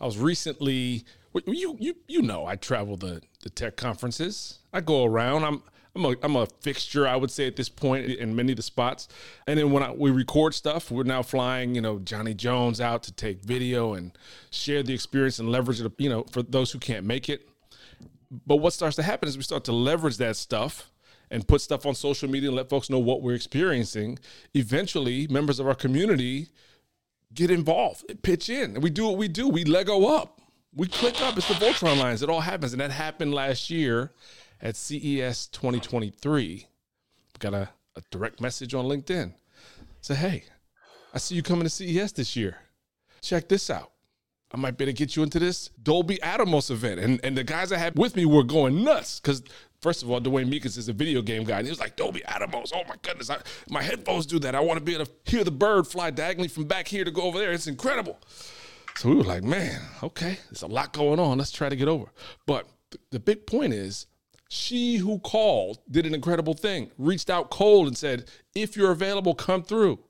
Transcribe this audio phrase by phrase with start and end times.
[0.00, 1.04] I was recently
[1.46, 4.58] you you you know I travel the the tech conferences.
[4.72, 5.44] I go around.
[5.44, 5.62] I'm
[5.94, 8.62] I'm a, I'm a fixture, I would say, at this point in many of the
[8.62, 9.08] spots.
[9.48, 13.02] And then when I, we record stuff, we're now flying, you know, Johnny Jones out
[13.04, 14.16] to take video and
[14.50, 17.48] share the experience and leverage it, you know, for those who can't make it.
[18.30, 20.90] But what starts to happen is we start to leverage that stuff
[21.30, 24.18] and put stuff on social media and let folks know what we're experiencing.
[24.54, 26.48] Eventually, members of our community
[27.34, 29.48] get involved, pitch in, and we do what we do.
[29.48, 30.40] We Lego up,
[30.74, 31.36] we click up.
[31.36, 32.22] It's the Voltron lions.
[32.22, 34.12] It all happens, and that happened last year
[34.60, 36.66] at CES 2023.
[37.38, 39.34] Got a, a direct message on LinkedIn.
[40.00, 40.44] Say, hey,
[41.12, 42.58] I see you coming to CES this year.
[43.20, 43.92] Check this out.
[44.50, 47.00] I might be able to get you into this Dolby Atmos event.
[47.00, 49.42] And and the guys I had with me were going nuts because
[49.80, 52.22] first of all, Dwayne Meekins is a video game guy, and he was like Dolby
[52.26, 52.72] Atmos.
[52.74, 54.54] Oh my goodness, I, my headphones do that.
[54.54, 57.10] I want to be able to hear the bird fly diagonally from back here to
[57.10, 57.52] go over there.
[57.52, 58.18] It's incredible.
[58.96, 61.38] So we were like, man, okay, there's a lot going on.
[61.38, 62.06] Let's try to get over.
[62.46, 64.06] But th- the big point is
[64.48, 69.34] she who called did an incredible thing, reached out cold and said, if you're available,
[69.34, 70.00] come through.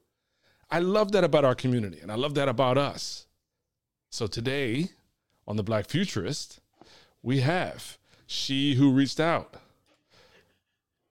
[0.71, 3.27] I love that about our community and I love that about us.
[4.11, 4.89] So today
[5.47, 6.61] on The Black Futurist,
[7.23, 9.57] we have she who reached out.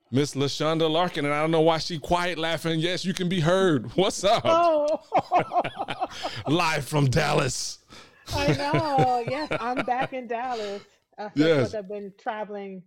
[0.10, 2.80] Miss Leshawnda Larkin, and I don't know why she quiet laughing.
[2.80, 3.92] Yes, you can be heard.
[3.96, 4.42] What's up?
[4.46, 5.00] Oh.
[6.48, 7.80] Live from Dallas.
[8.34, 9.24] I know.
[9.28, 10.82] Yes, I'm back in Dallas.
[11.18, 11.76] Uh, yes.
[11.76, 12.82] I've been traveling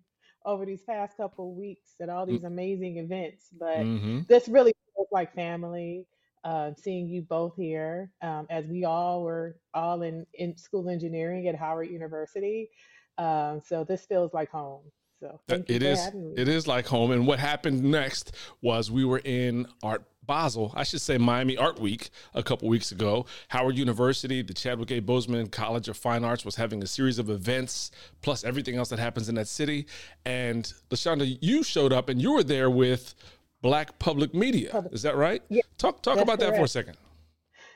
[0.45, 3.47] over these past couple weeks at all these amazing events.
[3.59, 4.21] But mm-hmm.
[4.29, 6.07] this really feels like family.
[6.43, 11.49] Uh, seeing you both here, um, as we all were all in, in school engineering
[11.49, 12.71] at Howard University.
[13.19, 14.81] Um, so this feels like home.
[15.21, 16.01] So it is
[16.39, 17.11] it is like home.
[17.11, 21.81] And what happened next was we were in Art Basel, I should say Miami Art
[21.81, 23.27] Week a couple weeks ago.
[23.49, 25.01] Howard University, the Chadwick A.
[25.01, 27.91] Boseman College of Fine Arts was having a series of events,
[28.23, 29.87] plus everything else that happens in that city.
[30.25, 33.15] And Leshawnda, you showed up and you were there with
[33.63, 34.71] Black Public Media.
[34.71, 34.93] Public.
[34.93, 35.43] Is that right?
[35.49, 35.63] Yeah.
[35.79, 36.53] Talk talk about correct.
[36.53, 36.97] that for a second.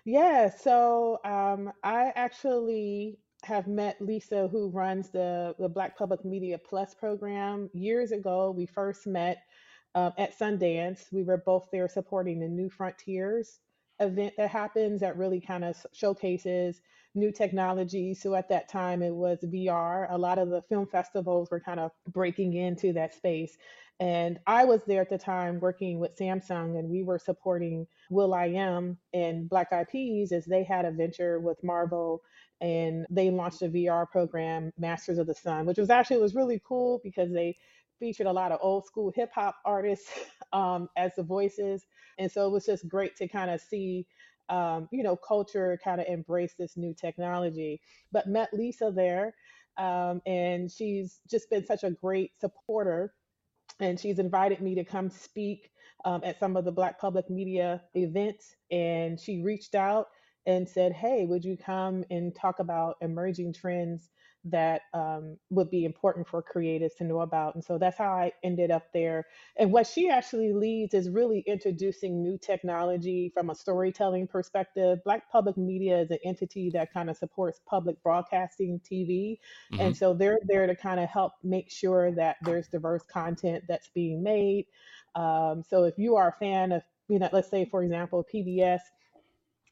[0.05, 6.59] Yeah, so um, I actually have met Lisa, who runs the, the Black Public Media
[6.59, 7.71] Plus program.
[7.73, 9.39] Years ago, we first met
[9.95, 11.13] um, at Sundance.
[11.13, 13.61] We were both there supporting the New Frontiers
[14.01, 16.81] event that happens that really kind of showcases
[17.15, 18.13] new technology.
[18.13, 20.09] So at that time, it was VR.
[20.11, 23.57] A lot of the film festivals were kind of breaking into that space.
[24.01, 28.35] And I was there at the time working with Samsung, and we were supporting Will
[28.35, 32.23] I Am and Black Eyed Peas as they had a venture with Marvel
[32.61, 36.61] and they launched a VR program, Masters of the Sun, which was actually was really
[36.67, 37.57] cool because they
[37.99, 40.11] featured a lot of old school hip hop artists
[40.53, 41.85] um, as the voices,
[42.19, 44.07] and so it was just great to kind of see.
[44.51, 47.81] Um, you know, culture kind of embrace this new technology.
[48.13, 49.35] But met Lisa there,
[49.79, 53.15] um, and she's just been such a great supporter.
[53.85, 55.71] And she's invited me to come speak
[56.07, 58.57] um, at some of the Black public media events.
[58.71, 60.09] And she reached out
[60.47, 64.11] and said, Hey, would you come and talk about emerging trends
[64.45, 67.55] that um, would be important for creatives to know about?
[67.55, 69.27] And so that's how I ended up there.
[69.57, 74.99] And what she actually leads is really introducing new technology from a storytelling perspective.
[75.05, 79.39] Black Public Media is an entity that kind of supports public broadcasting TV.
[79.73, 79.81] Mm-hmm.
[79.81, 83.89] And so they're there to kind of help make sure that there's diverse content that's
[83.95, 84.67] being made.
[85.15, 88.81] Um, so if you are a fan of, you know, let's say, for example, PBS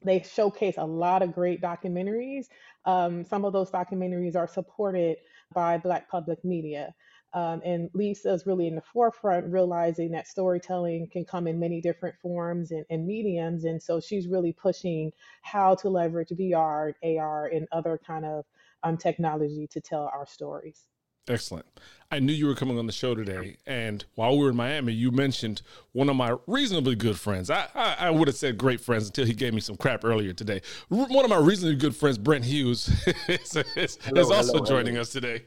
[0.04, 2.46] they showcase a lot of great documentaries.
[2.84, 5.18] Um, some of those documentaries are supported
[5.54, 6.94] by Black public media.
[7.34, 11.80] Um, and Lisa is really in the forefront, realizing that storytelling can come in many
[11.80, 13.64] different forms and, and mediums.
[13.64, 18.44] And so she's really pushing how to leverage VR, AR, and other kind of
[18.82, 20.84] um, technology to tell our stories.
[21.28, 21.66] Excellent.
[22.10, 24.92] I knew you were coming on the show today, and while we were in Miami,
[24.92, 25.62] you mentioned
[25.92, 27.48] one of my reasonably good friends.
[27.48, 30.34] I, I, I would have said great friends until he gave me some crap earlier
[30.34, 30.60] today.
[30.88, 32.90] One of my reasonably good friends, Brent Hughes,
[33.28, 35.00] is, is, hello, is also hello, joining hello.
[35.00, 35.44] us today.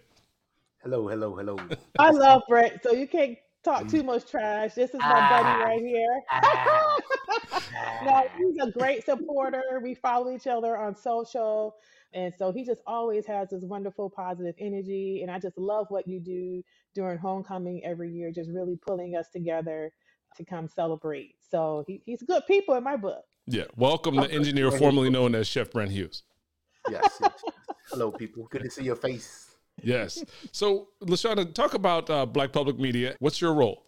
[0.82, 1.60] Hello, hello, hello.
[2.00, 4.74] I love Brent, so you can't talk too much trash.
[4.76, 6.22] This is my ah, buddy right here.
[6.32, 6.98] Ah,
[8.06, 9.82] no, he's a great supporter.
[9.84, 11.76] We follow each other on social.
[12.14, 15.20] And so he just always has this wonderful positive energy.
[15.22, 16.64] And I just love what you do
[16.94, 19.92] during homecoming every year, just really pulling us together
[20.38, 21.36] to come celebrate.
[21.50, 23.24] So he, he's good people in my book.
[23.48, 23.66] Yeah.
[23.76, 26.24] Welcome the engineer formerly known as Chef Brent Hughes.
[26.90, 27.44] Yes, yes.
[27.90, 28.48] Hello, people.
[28.50, 29.45] Good to see your face.
[29.82, 30.24] Yes.
[30.52, 33.16] So, Leshawnda, talk about uh, Black Public Media.
[33.20, 33.84] What's your role?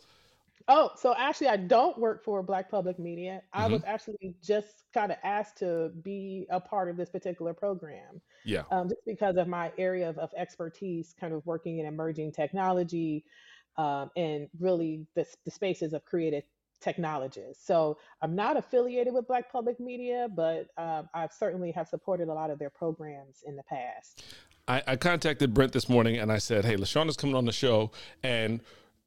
[0.70, 3.42] Oh, so actually, I don't work for Black Public Media.
[3.54, 3.72] I Mhm.
[3.72, 8.64] was actually just kind of asked to be a part of this particular program, Yeah.
[8.70, 13.24] um, just because of my area of, of expertise, kind of working in emerging technology,
[13.78, 16.44] um, and really the, the spaces of creative
[16.82, 17.66] technologists.
[17.66, 22.34] So I'm not affiliated with Black Public Media, but um, I've certainly have supported a
[22.34, 24.24] lot of their programs in the past.
[24.68, 27.92] I, I contacted Brent this morning and I said, Hey, Leshawnda's coming on the show
[28.24, 28.62] and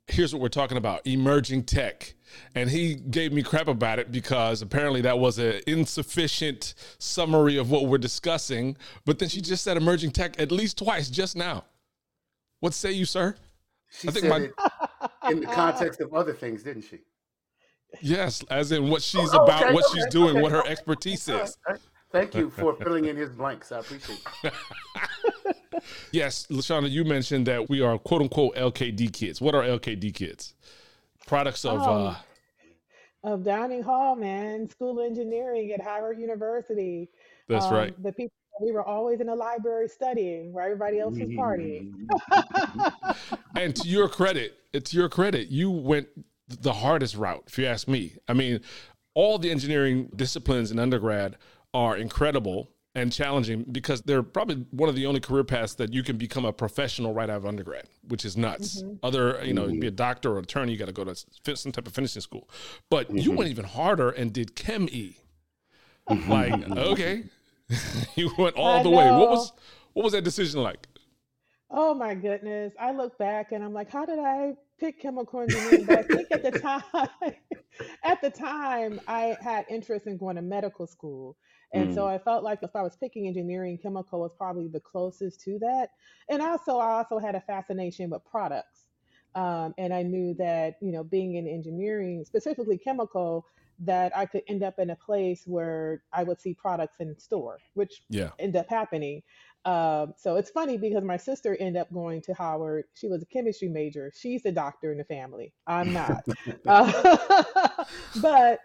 [0.07, 2.15] here's what we're talking about emerging tech.
[2.55, 7.71] And he gave me crap about it because apparently that was an insufficient summary of
[7.71, 8.77] what we're discussing.
[9.05, 11.65] But then she just said emerging tech at least twice just now.
[12.61, 13.37] What say you, sir?
[13.91, 14.37] She I think said my-
[15.27, 17.01] it in the context of other things, didn't she?
[18.01, 20.41] Yes, as in what she's Oh, about, okay, what she's okay, doing, okay.
[20.43, 21.59] what her expertise All right, is.
[22.13, 22.31] all right.
[22.31, 23.73] Thank you for filling in his blanks.
[23.73, 24.53] I appreciate it.
[26.13, 29.41] Yes, Leshawnda, you mentioned that we are quote unquote LKD kids.
[29.41, 30.55] What are LKD kids?
[31.27, 32.17] Products of Oh, uh
[33.23, 37.09] of Downing Hall, man, School of Engineering at Howard University.
[37.49, 38.03] that's Um, right.
[38.03, 41.93] The people we were always in the library studying, where everybody else was partying.
[43.57, 45.49] And to your credit, it's your credit.
[45.49, 46.09] You went
[46.49, 48.15] the hardest route, if you ask me.
[48.29, 48.61] I mean,
[49.15, 51.37] all the engineering disciplines in undergrad
[51.75, 56.03] are incredible and challenging because they're probably one of the only career paths that you
[56.03, 58.83] can become a professional right out of undergrad, which is nuts.
[58.83, 58.97] Mm-hmm.
[59.05, 59.81] Other, you know, mm-hmm.
[59.81, 62.49] be a doctor or attorney, you got to go to some type of finishing school.
[62.91, 63.37] But you mm-hmm.
[63.37, 65.19] went even harder and did Chem E.
[66.29, 67.25] Like, okay,
[68.17, 69.11] you went all I the way.
[69.11, 69.53] What was
[69.93, 70.89] what was that decision like?
[71.71, 72.73] Oh my goodness.
[72.81, 75.85] I look back and I'm like, how did I pick chemical engineering?
[75.87, 76.83] But I think at the time,
[78.05, 81.37] at the time, I had interest in going to medical school.
[81.73, 85.41] And so I felt like if I was picking engineering, chemical was probably the closest
[85.43, 85.91] to that.
[86.29, 88.89] And also, I also had a fascination with products.
[89.35, 93.47] Um, and I knew that, you know, being in engineering, specifically chemical,
[93.79, 97.63] that I could end up in a place where I would see products in store,
[97.75, 98.33] which Yeah.
[98.39, 99.23] end up happening.
[99.65, 102.85] Um, so it's funny because my sister ended up going to Howard.
[102.95, 104.11] She was a chemistry major.
[104.15, 105.53] She's the doctor in the family.
[105.67, 106.25] I'm not.
[106.67, 107.85] Uh,
[108.23, 108.61] but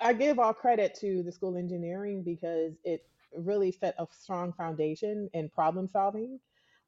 [0.00, 3.06] I give all credit to the school of engineering because it
[3.36, 6.38] really set a strong foundation in problem solving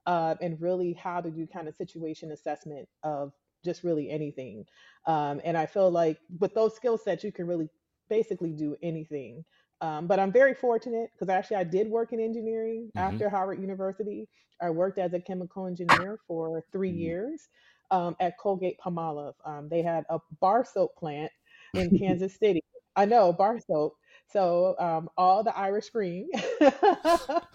[0.07, 3.33] uh, and really how to do kind of situation assessment of
[3.65, 4.65] just really anything.
[5.07, 7.69] Um, and I feel like with those skill sets, you can really
[8.09, 9.45] basically do anything.
[9.81, 13.21] Um, but I'm very fortunate because actually I did work in engineering Mhm.
[13.21, 14.29] after Howard University.
[14.61, 16.93] I worked as a chemical engineer for three Mhm.
[16.93, 17.49] years
[17.91, 19.35] um, at Colgate Palmolive.
[19.45, 21.31] Um, they had a bar soap plant
[21.75, 22.63] in Kansas City.
[22.97, 23.95] I know bar soap.
[24.27, 26.29] So um, all the Irish cream
[26.61, 27.47] uh,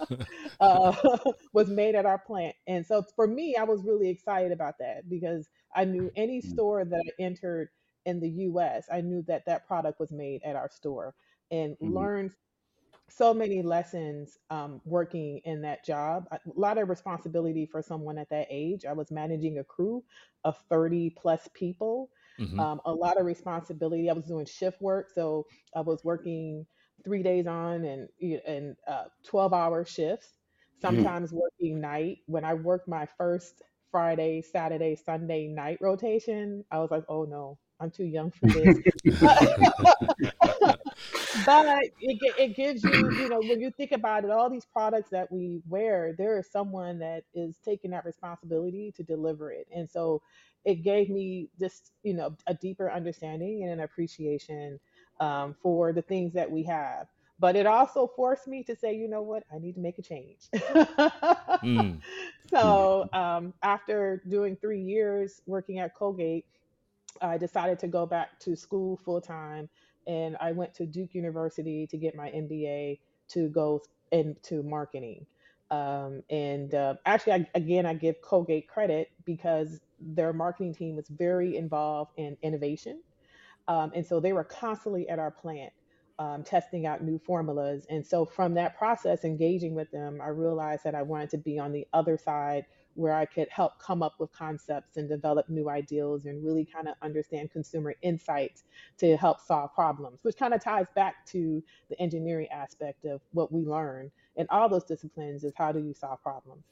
[1.53, 5.09] was made at our plant, and so for me, I was really excited about that
[5.09, 6.61] because I knew any Mm.
[6.61, 7.69] store that I entered
[8.05, 11.15] in the U.S., I knew that that product was made at our store,
[11.51, 12.09] and Mhm.
[12.09, 12.31] learned
[13.09, 16.27] so many lessons um, working in that job.
[16.31, 18.85] A lot of responsibility for someone at that age.
[18.85, 20.03] I was managing a crew
[20.43, 22.09] of 30 plus people.
[22.37, 22.65] Mhm.
[22.65, 24.09] Um, a lot of responsibility.
[24.09, 25.45] I was doing shift work, so
[25.75, 26.65] I was working
[27.03, 28.07] three days on and
[28.45, 30.29] and uh, 12 hour shifts.
[30.81, 32.19] Sometimes working night.
[32.27, 33.61] When I worked my first
[33.91, 38.79] Friday, Saturday, Sunday night rotation, I was like, oh no, I'm too young for this.
[41.45, 45.09] but it, it gives you, you know, when you think about it, all these products
[45.11, 49.67] that we wear, there is someone that is taking that responsibility to deliver it.
[49.73, 50.21] And so
[50.65, 54.79] it gave me just, you know, a deeper understanding and an appreciation
[55.19, 57.07] um, for the things that we have.
[57.39, 60.03] But it also forced me to say, you know what, I need to make a
[60.03, 60.49] change.
[61.63, 61.99] Mm.
[62.49, 66.45] So um, after doing three years working at Colgate,
[67.21, 69.69] I decided to go back to school full time,
[70.07, 73.81] and I went to Duke University to get my MBA to go
[74.11, 75.25] into marketing.
[75.69, 81.07] Um, and uh, actually, I, again, I give Colgate credit because their marketing team was
[81.07, 83.01] very involved in innovation,
[83.67, 85.71] um, and so they were constantly at our plant
[86.19, 87.85] um, testing out new formulas.
[87.89, 91.57] And so from that process, engaging with them, I realized that I wanted to be
[91.57, 92.65] on the other side
[92.95, 96.87] where I could help come up with concepts and develop new ideals and really kind
[96.87, 98.63] of understand consumer insights
[98.97, 103.51] to help solve problems, which kind of ties back to the engineering aspect of what
[103.51, 106.63] we learn in all those disciplines is how do you solve problems.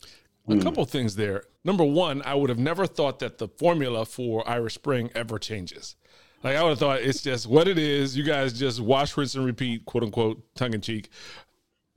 [0.47, 0.61] A hmm.
[0.61, 1.43] couple things there.
[1.63, 5.95] Number one, I would have never thought that the formula for Irish Spring ever changes.
[6.43, 8.15] Like I would have thought it's just what it is.
[8.15, 11.09] You guys just wash, rinse, and repeat, quote unquote, tongue in cheek,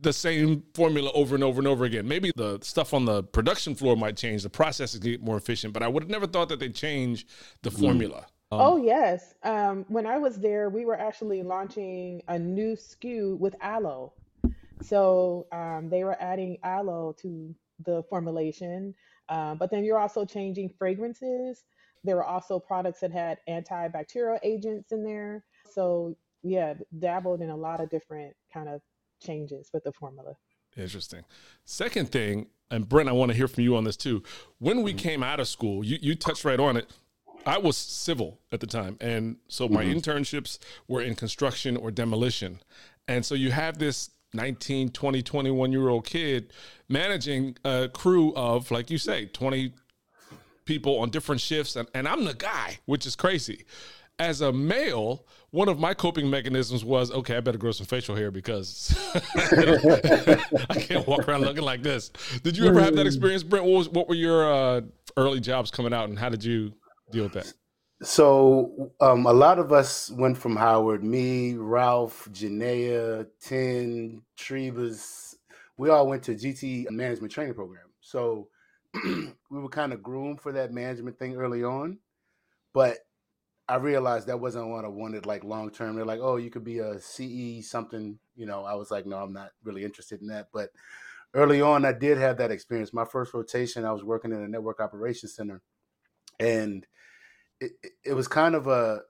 [0.03, 2.07] the same formula over and over and over again.
[2.07, 5.83] Maybe the stuff on the production floor might change, the processes get more efficient, but
[5.83, 7.27] I would have never thought that they'd change
[7.63, 8.27] the formula.
[8.51, 9.35] Um, oh yes.
[9.43, 14.13] Um, when I was there, we were actually launching a new SKU with aloe.
[14.83, 17.55] So um, they were adding aloe to
[17.87, 18.95] the formulation,
[19.29, 21.65] uh, but then you're also changing fragrances.
[22.05, 25.45] There were also products that had antibacterial agents in there.
[25.71, 28.83] So yeah, dabbled in a lot of different kind of
[29.23, 30.35] changes with the formula.
[30.77, 31.23] Interesting.
[31.65, 34.23] Second thing, and Brent, I want to hear from you on this too.
[34.59, 34.99] When we Mm-hmm.
[34.99, 36.91] came out of school, you, you touched right on it.
[37.45, 38.97] I was civil at the time.
[39.01, 39.99] And so my Mm-hmm.
[39.99, 42.61] internships were in construction or demolition.
[43.09, 46.53] And so you have this 19, 20, 21 year old kid
[46.89, 49.73] managing a crew of, like you say, 20
[50.65, 51.77] people on different shifts.
[51.77, 53.65] And, and I'm the guy, which is crazy.
[54.19, 58.17] As a male, one of my coping mechanisms was okay, I better grow some facial
[58.17, 62.11] hair because I can't walk around looking like this.
[62.43, 63.67] Did you ever have that experience, Brent?
[63.67, 64.81] What, was, what were your uh,
[65.17, 66.73] early jobs coming out and how did you
[67.11, 67.53] deal with that?
[68.03, 71.05] So um, a lot of us went from Howard.
[71.05, 75.35] Me, Ralph, Janaea, Tin, Trebas.
[75.77, 77.85] We all went to GT management training program.
[78.01, 78.49] So
[79.05, 81.99] we were kind of groomed for that management thing early on,
[82.73, 82.97] but
[83.73, 85.97] I realized that wasn't what I wanted like long term.
[85.97, 88.19] They're like, oh, you could be a CE something.
[88.37, 90.49] You know, I was like, no, I'm not really interested in that.
[90.53, 90.71] But
[91.35, 92.93] early on, I did have that experience.
[92.93, 95.63] My first rotation, I was working in a network operations center,
[96.41, 96.87] and
[97.61, 97.73] it,
[98.05, 99.03] it- was kind of a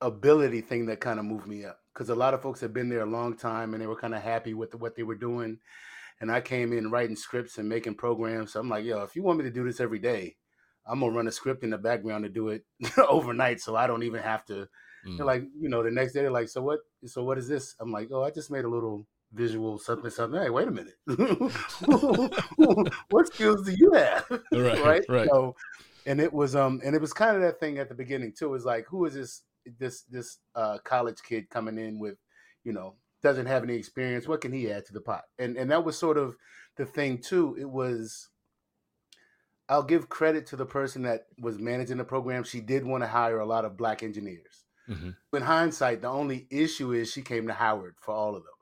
[0.00, 2.88] ability thing that kind of moved me up because a lot of folks had been
[2.88, 5.58] there a long time and they were kind of happy with what they were doing.
[6.20, 8.52] And I came in writing scripts and making programs.
[8.52, 10.36] So I'm like, yo, if you want me to do this every day,
[10.88, 12.64] I'm gonna run a script in the background to do it
[13.08, 14.68] overnight, so I don't even have to.
[15.06, 15.16] Mm.
[15.16, 16.80] They're like, you know, the next day they're like, so what?
[17.06, 17.74] So what is this?
[17.80, 20.40] I'm like, oh, I just made a little visual something something.
[20.40, 20.96] Hey, wait a minute,
[23.10, 24.24] what skills do you have?
[24.52, 25.28] Right, right, right.
[25.30, 25.54] So,
[26.06, 28.46] and it was um, and it was kind of that thing at the beginning too.
[28.46, 29.42] It was like, who is this
[29.78, 32.16] this this uh college kid coming in with,
[32.64, 34.26] you know, doesn't have any experience.
[34.26, 35.24] What can he add to the pot?
[35.38, 36.36] And and that was sort of
[36.76, 37.56] the thing too.
[37.58, 38.30] It was.
[39.68, 42.44] I'll give credit to the person that was managing the program.
[42.44, 44.64] She did want to hire a lot of black engineers.
[44.88, 45.14] Mhm.
[45.34, 48.52] In hindsight, the only issue is she came to Howard for all of those.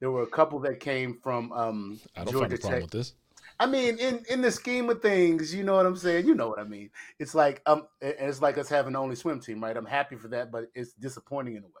[0.00, 2.82] There were a couple that came from um, I don't Georgia find a problem Tech.
[2.82, 3.14] with this.
[3.58, 6.26] I mean, in in the scheme of things, you know what I'm saying.
[6.26, 6.90] You know what I mean.
[7.18, 9.76] It's like um, it's like us having the only swim team, right?
[9.76, 11.72] I'm happy for that, but it's disappointing in a way.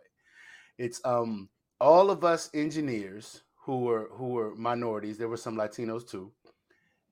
[0.78, 1.48] It's um,
[1.80, 5.18] all of us engineers who were who were minorities.
[5.18, 6.32] There were some Latinos too,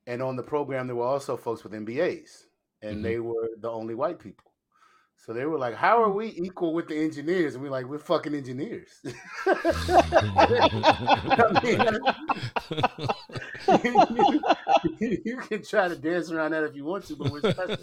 [0.07, 2.47] and on the program there were also folks with MBAs,
[2.83, 3.03] and Mhm.
[3.03, 4.51] they were the only white people.
[5.17, 7.99] So they were like, "How are we equal with the engineers?" And we're like, "We're
[7.99, 9.01] fucking engineers."
[13.69, 13.95] I mean,
[15.01, 17.77] you, you can try to dance around that if you want to, but we're special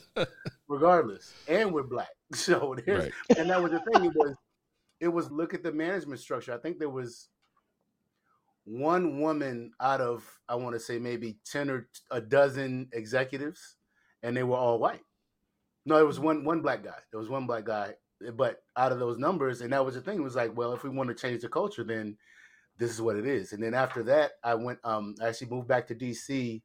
[0.68, 2.10] regardless, and we're black.
[2.34, 3.38] So there's, Right.
[3.40, 4.06] and that was the thing.
[4.06, 4.36] It was,
[5.02, 6.54] it was look at the management structure.
[6.54, 7.28] I think there was
[8.66, 13.78] one woman out of I want to say maybe ten or a dozen executives,
[14.24, 15.04] and they were all white.
[15.86, 17.00] No, it was one one black guy.
[17.12, 17.96] There was one black guy,
[18.36, 20.20] but out of those numbers, and that was the thing.
[20.20, 22.18] It was like, well, if we want to change the culture, then
[22.78, 23.54] this is what it is.
[23.54, 24.80] And then after that, I went.
[24.84, 26.64] Um, I actually moved back to DC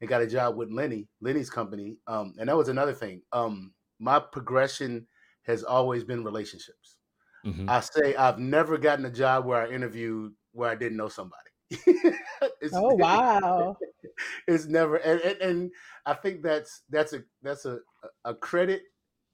[0.00, 1.98] and got a job with Lenny, Lenny's company.
[2.06, 3.22] Um, and that was another thing.
[3.32, 5.08] Um, my progression
[5.44, 6.98] has always been relationships.
[7.44, 7.68] Mhm.
[7.68, 11.50] I say I've never gotten a job where I interviewed where I didn't know somebody.
[11.70, 13.76] it's, Oh wow.
[14.48, 15.70] it's never and, and, and
[16.04, 17.78] I think that's that's a that's a
[18.24, 18.82] a credit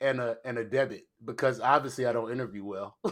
[0.01, 2.99] and a and a debit because obviously I don't interview well.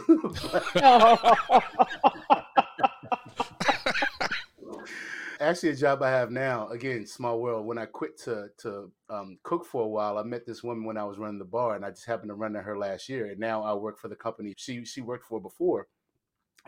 [5.39, 7.65] Actually, a job I have now, again, small world.
[7.65, 10.97] When I quit to to um, cook for a while, I met this woman when
[10.97, 13.27] I was running the bar, and I just happened to run to her last year.
[13.27, 15.87] And now I work for the company she she worked for before.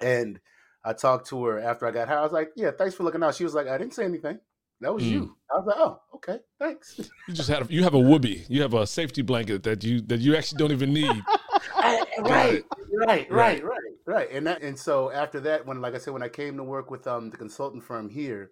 [0.02, 0.40] And
[0.88, 2.20] I talked to her after I got hired.
[2.20, 4.40] I was like, "Yeah, thanks for looking out." She was like, "I didn't say anything.
[4.82, 5.12] That was Mm.
[5.12, 8.46] you." I was like, "Oh, okay, thanks." You just had a, you have a whoopee.
[8.50, 11.22] You have a safety blanket that you that you actually don't even need.
[11.76, 12.64] I- right,
[13.06, 13.32] right, Right.
[13.32, 14.32] right, right, right.
[14.32, 16.90] And that, and so after that, when like I said, when I came to work
[16.90, 18.52] with um the consultant firm here,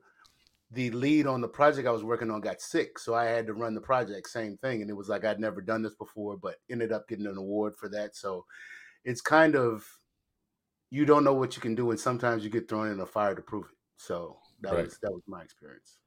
[0.71, 3.53] the lead on the project I was working on got sick, so I had to
[3.53, 4.27] run the project.
[4.29, 7.27] Same thing, and it was like I'd never done this before, but ended up getting
[7.27, 8.15] an award for that.
[8.15, 8.45] So
[9.05, 9.85] it's kind of
[10.95, 13.35] you don't know what you can do, and sometimes you get thrown in a fire
[13.35, 13.77] to prove it.
[13.97, 14.85] So that Right.
[14.85, 15.99] was that was my experience.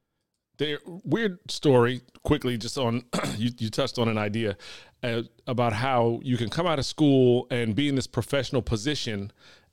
[0.56, 2.00] There, weird story.
[2.24, 3.04] Quickly, just on
[3.36, 4.56] you, you touched on an idea
[5.02, 9.30] uh, about how you can come out of school and be in this professional position,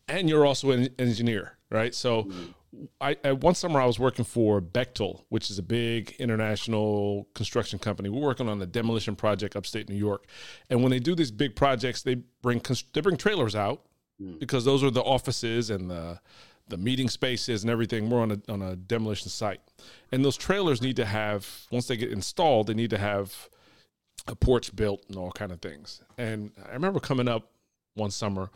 [0.10, 1.96] and you're also an engineer, right?
[1.96, 2.30] So,
[3.00, 7.80] I at one summer I was working for Bechtel, which is a big international construction
[7.80, 8.10] company.
[8.10, 10.28] We're working on a demolition project upstate New York,
[10.70, 12.62] and when they do these big projects, they bring
[12.94, 13.86] they bring trailers out
[14.22, 14.40] mm.
[14.40, 16.20] because those are the offices and the
[16.68, 18.10] the meeting spaces and everything.
[18.10, 19.62] We're on a on a demolition site,
[20.12, 23.50] and those trailers need to have once they get installed, they need to have
[24.28, 26.02] a porch built and all kind of things.
[26.18, 27.52] And I remember coming up
[27.94, 28.50] one summer,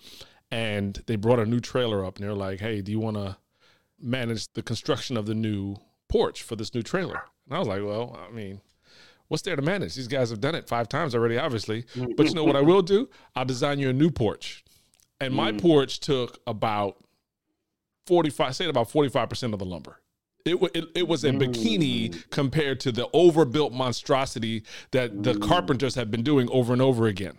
[0.52, 3.38] and they brought a new trailer up, and they're like, "Hey, do you want to
[4.02, 5.76] manage the construction of the new
[6.08, 8.62] porch for this new trailer?" And I was like, "Well, I mean."
[9.28, 9.94] What's there to manage?
[9.94, 11.86] These guys have done it five times already, obviously.
[12.18, 13.08] But you know what I will do?
[13.36, 14.64] I'll design you a new porch.
[15.22, 15.62] And my mm.
[15.62, 16.98] porch took about
[18.08, 20.00] 45, say about 45% of the lumber.
[20.46, 22.30] It, it, it, was a bikini mm.
[22.30, 27.38] compared to the overbuilt monstrosity that the carpenters have been doing over and over again.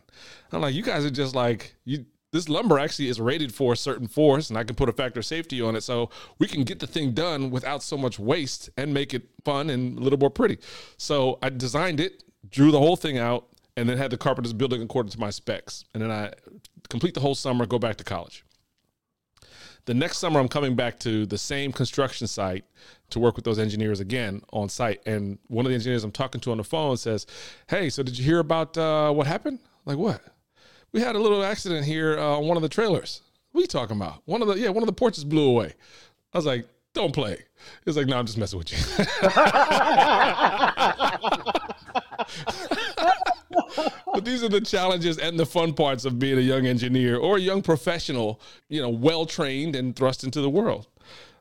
[0.53, 3.77] I'm like, you guys are just like, you this lumber actually is rated for a
[3.77, 6.63] certain force and I can put a factor of safety on it so we can
[6.63, 10.19] get the thing done without so much waste and make it fun and a little
[10.19, 10.59] more pretty.
[10.97, 13.49] So I designed it, drew the whole thing out,
[13.81, 15.87] and then had the carpenters building according to my specs.
[15.95, 16.35] And then I
[16.91, 18.45] complete the whole summer, go back to college.
[19.87, 22.67] The next summer, I'm coming back to the same construction site
[23.09, 25.01] to work with those engineers again on site.
[25.07, 27.25] And one of the engineers I'm talking to on the phone says,
[27.69, 29.61] Hey, so did you hear about uh, what happened?
[29.87, 30.21] like, what?
[30.93, 33.23] We had a little accident here uh, on one of the trailers.
[33.53, 34.21] What are you talking about?
[34.27, 35.73] One of the, yeah, one of the porches blew away.
[36.35, 37.39] I was like, don't play.
[37.87, 38.77] It's like, no, I'm just messing with you.
[43.77, 47.37] but these are the challenges and the fun parts of being a young engineer or
[47.37, 50.89] a young professional, you know, well trained and thrust into the world.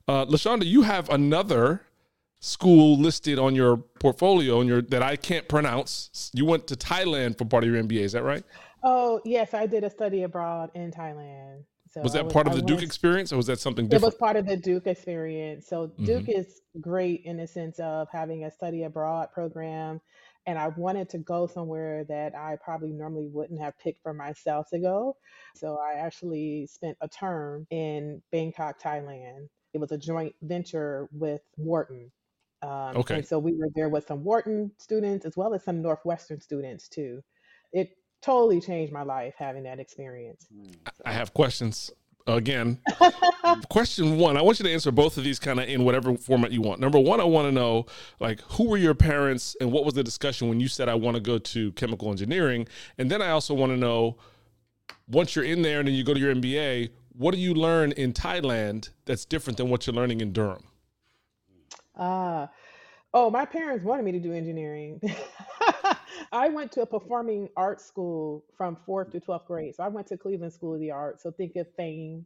[0.07, 1.81] Uh, Leshawnda, you have another
[2.39, 6.31] school listed on your portfolio and your that I can't pronounce.
[6.33, 8.43] You went to Thailand for part of your MBA, is that right?
[8.83, 11.63] Oh yes, I did a study abroad in Thailand.
[11.91, 14.03] So was that was, part of the Duke experience, or was that something different?
[14.03, 15.67] It was part of the Duke experience.
[15.67, 16.39] So Duke mm-hmm.
[16.39, 19.99] is great in the sense of having a study abroad program
[20.45, 24.69] and I wanted to go somewhere that I probably normally wouldn't have picked for myself
[24.69, 25.15] to go.
[25.55, 29.47] So I actually spent a term in Bangkok, Thailand.
[29.73, 32.11] It was a joint venture with Wharton.
[32.61, 33.15] Um, okay.
[33.15, 36.87] And so we were there with some Wharton students as well as some Northwestern students
[36.87, 37.21] too.
[37.71, 40.47] It totally changed my life having that experience.
[40.49, 41.03] So.
[41.05, 41.91] I have questions
[42.35, 42.79] again.
[43.69, 46.51] question one, I want you to answer both of these kind of in whatever format
[46.51, 46.79] you want.
[46.79, 47.85] Number one, I want to know
[48.19, 51.15] like who were your parents and what was the discussion when you said I want
[51.15, 54.17] to go to chemical engineering, and then I also want to know
[55.07, 57.91] once you're in there and then you go to your MBA, what do you learn
[57.93, 60.63] in Thailand that's different than what you're learning in Durham?
[61.97, 62.43] Ah.
[62.43, 62.47] Uh,
[63.13, 65.01] oh, my parents wanted me to do engineering.
[66.31, 69.75] I went to a performing arts school from fourth to 12th grade.
[69.75, 71.23] So I went to Cleveland School of the Arts.
[71.23, 72.25] So think of Fame,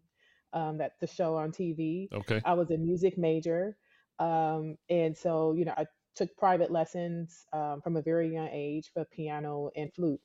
[0.54, 2.10] um, that the show on TV.
[2.14, 2.42] Okay.
[2.46, 3.78] I was a music major.
[4.20, 8.92] Um, and so, you know, I took private lessons um, from a very young age
[8.94, 10.22] for piano and flute.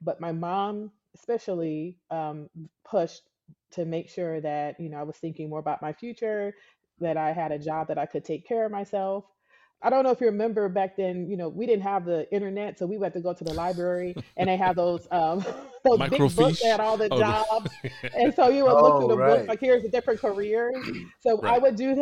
[0.00, 2.48] But my mom, especially, um,
[2.84, 3.22] pushed
[3.72, 6.54] to make sure that, you know, I was thinking more about my future,
[7.00, 9.24] that I had a job that I could take care of myself.
[9.84, 12.78] I don't know if you remember back then, you know, we didn't have the internet,
[12.78, 15.44] so we had to go to the library and they have those um
[15.84, 17.70] those big books that had all the oh, jobs.
[18.16, 19.36] and so you would look through oh, the right.
[19.38, 20.76] books, like here's the different careers.
[21.20, 21.54] So right.
[21.54, 21.94] I would do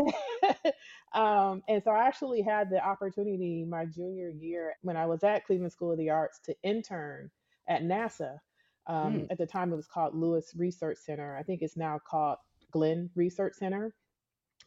[0.42, 0.74] that.
[1.18, 5.46] um, and so I actually had the opportunity my junior year when I was at
[5.46, 7.30] Cleveland School of the Arts to intern
[7.68, 8.38] at NASA.
[8.86, 9.26] Um, mm.
[9.30, 11.36] At the time, it was called Lewis Research Center.
[11.36, 12.38] I think it's now called
[12.70, 13.94] Glenn Research Center.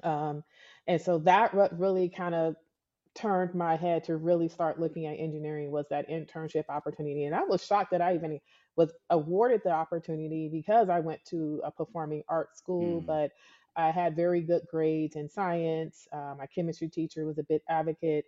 [0.04, 0.44] Um,
[0.88, 2.56] and so that really kind of
[3.16, 7.26] turned my head to really start looking at engineering was that internship opportunity.
[7.26, 8.40] And I was shocked that I even
[8.76, 13.06] was awarded the opportunity because I went to a performing arts school, mm.
[13.06, 13.32] but
[13.76, 16.08] I had very good grades in science.
[16.12, 18.26] Uh, my chemistry teacher was a bit advocate.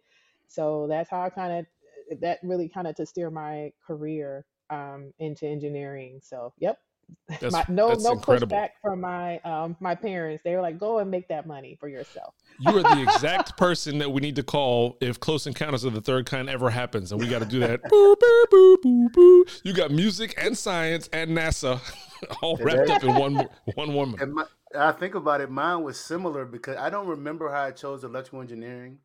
[0.47, 1.65] So that's how I kind
[2.11, 6.19] of, that really kind of to steer my career um, into engineering.
[6.21, 6.79] So, yep,
[7.27, 8.55] that's, my, no that's no incredible.
[8.55, 10.43] pushback from my um my parents.
[10.43, 13.97] They were like, "Go and make that money for yourself." You are the exact person
[13.97, 17.19] that we need to call if Close Encounters of the Third Kind ever happens, and
[17.19, 17.81] we got to do that.
[17.89, 19.45] boo, boo, boo, boo, boo.
[19.63, 21.79] You got music and science and NASA
[22.41, 24.33] all wrapped up in one one woman.
[24.33, 24.45] My,
[24.77, 25.49] I think about it.
[25.49, 28.99] Mine was similar because I don't remember how I chose electrical engineering,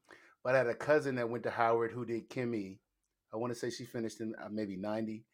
[0.44, 2.80] but I had a cousin that went to Howard who did chemie.
[3.32, 5.24] I want to say she finished in uh, maybe ninety,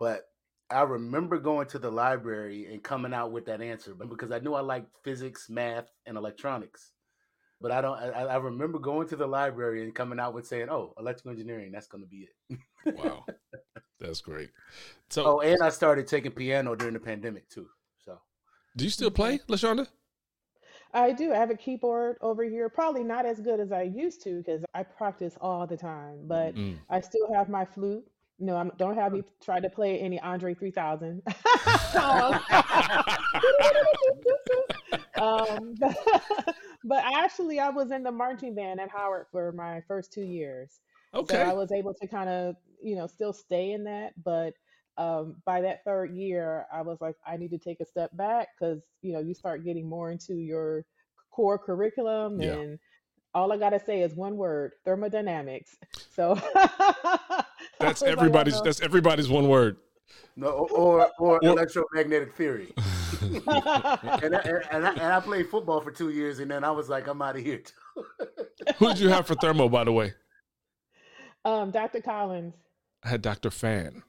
[0.00, 0.26] but
[0.74, 4.40] I remember going to the library and coming out with that answer, but because I
[4.40, 6.92] knew I liked physics, math, and electronics.
[7.60, 7.96] But I don't.
[7.96, 11.70] I, I remember going to the library and coming out with saying, "Oh, electrical engineering.
[11.72, 12.58] That's going to be it."
[12.96, 13.24] wow,
[14.00, 14.50] that's great.
[15.08, 17.68] So, oh, and I started taking piano during the pandemic too.
[18.04, 18.18] So,
[18.76, 19.86] do you still play, Leshawnda?
[20.92, 21.32] I do.
[21.32, 22.68] I have a keyboard over here.
[22.68, 26.54] Probably not as good as I used to because I practice all the time, but
[26.54, 26.78] Mm.
[26.88, 28.04] I still have my flute.
[28.38, 31.22] No, I don't have me try to play any Andre 3000.
[35.20, 35.74] um,
[36.84, 40.80] but actually, I was in the marching band at Howard for my first two years.
[41.20, 41.40] So Okay.
[41.40, 44.12] I was able to kind of, you know, still stay in that.
[44.22, 44.54] But
[44.96, 48.48] um, by that third year, I was like, I need to take a step back
[48.58, 50.84] because, you know, you start getting more into your
[51.30, 52.40] core curriculum.
[52.40, 52.42] Yeah.
[52.42, 52.78] And
[53.34, 55.76] all I got to say is one word thermodynamics.
[56.14, 58.54] So That's was like, everybody's.
[58.56, 59.76] "Oh, That's everybody's one word.
[60.36, 62.72] No, or or Or- electromagnetic theory.
[63.22, 66.70] and, I, and, and, I, and I played football for two years, and then I
[66.70, 67.58] was like, I'm out of here.
[67.58, 68.04] too.
[68.78, 70.12] Who did you have for thermo, by the way?
[71.44, 72.00] um, Dr.
[72.00, 72.54] Collins.
[73.02, 73.50] I had Dr.
[73.50, 74.02] Fan.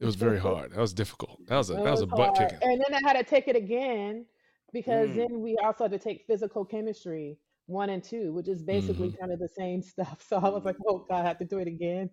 [0.00, 0.72] It was very hard.
[0.72, 1.38] That was difficult.
[1.46, 2.50] That was a It that was a butt hard.
[2.50, 2.68] kicking.
[2.68, 4.26] And then I had to take it again
[4.72, 5.16] because Mm.
[5.16, 9.20] then we also had to take physical chemistry one and two, which is basically Mm-hmm.
[9.20, 10.24] kind of the same stuff.
[10.28, 12.10] So I was like, oh God, I have to do it again.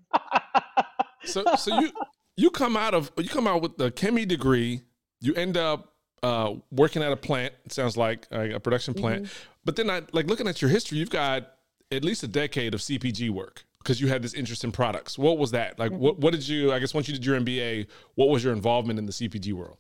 [1.26, 1.92] So so you
[2.36, 4.82] you come out of you come out with the chemie degree.
[5.22, 7.54] You end up uh, working at a plant.
[7.66, 9.28] It sounds like uh, a production plant.
[9.66, 10.98] But then I like looking at your history.
[10.98, 11.48] You've got
[11.92, 15.18] at least a decade of CPG work because you had this interest in products.
[15.18, 15.92] What was that like?
[15.92, 16.74] What what did you?
[16.74, 19.78] I guess once you did your MBA, what was your involvement in the CPG world?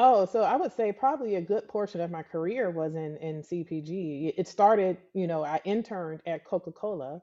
[0.00, 3.42] Oh, so I would say probably a good portion of my career was in in
[3.42, 4.32] CPG.
[4.36, 7.20] It started, you know, I interned at Coca-Cola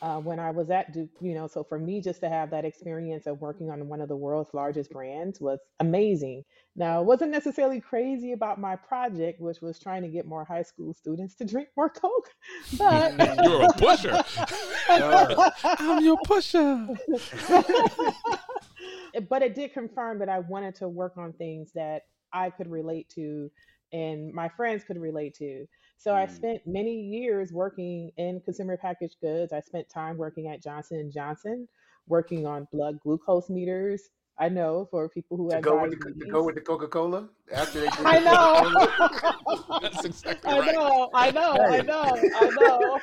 [0.00, 2.64] uh, when I was at Duke, you know, so for me just to have that
[2.64, 6.44] experience of working on one of the world's largest brands was amazing.
[6.76, 10.62] Now, I wasn't necessarily crazy about my project, which was trying to get more high
[10.62, 12.30] school students to drink more Coke,
[12.78, 14.22] but You're a pusher.
[14.88, 16.86] I'm your pusher.
[19.28, 23.08] but it did confirm that I wanted to work on things that I could relate
[23.16, 23.50] to
[23.92, 25.66] and my friends could relate to.
[25.96, 26.30] So I Mm.
[26.30, 29.52] spent many years working in consumer packaged goods.
[29.52, 31.68] I spent time working at Johnson and Johnson,
[32.06, 34.10] working on blood glucose meters.
[34.38, 36.32] I know for people who to have go with the, to diabetes.
[36.32, 37.86] go with the Coca Cola after they.
[38.04, 39.80] I know.
[39.80, 40.74] That's exactly I right.
[40.74, 41.10] know.
[41.14, 41.56] I know.
[41.68, 42.14] I know.
[42.34, 43.00] I know.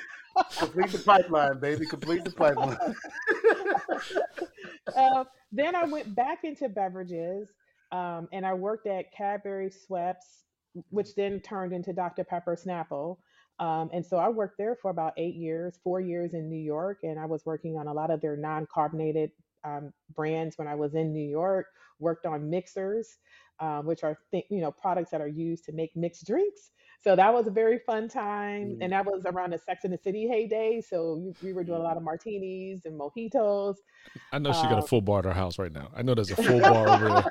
[0.57, 1.85] Complete the pipeline, baby.
[1.85, 2.77] Complete the pipeline.
[4.97, 7.49] uh, then I went back into beverages
[7.91, 10.43] um, and I worked at Cadbury Schweppes,
[10.89, 12.23] which then turned into Dr.
[12.23, 13.17] Pepper Snapple.
[13.59, 16.99] Um, and so I worked there for about eight years, four years in New York,
[17.03, 19.31] and I was working on a lot of their non carbonated
[19.63, 21.67] um, brands when I was in New York.
[21.99, 23.17] Worked on mixers,
[23.61, 26.71] um, which are th- you know products that are used to make mixed drinks.
[27.01, 28.77] So that was a very fun time, Mm.
[28.81, 30.81] and that was around the Sex and the City heyday.
[30.81, 33.75] So we, we were doing a lot of martinis and mojitos.
[34.33, 35.89] I know she got a Um, full bar at her house right now.
[35.95, 37.23] I know there's a full bar over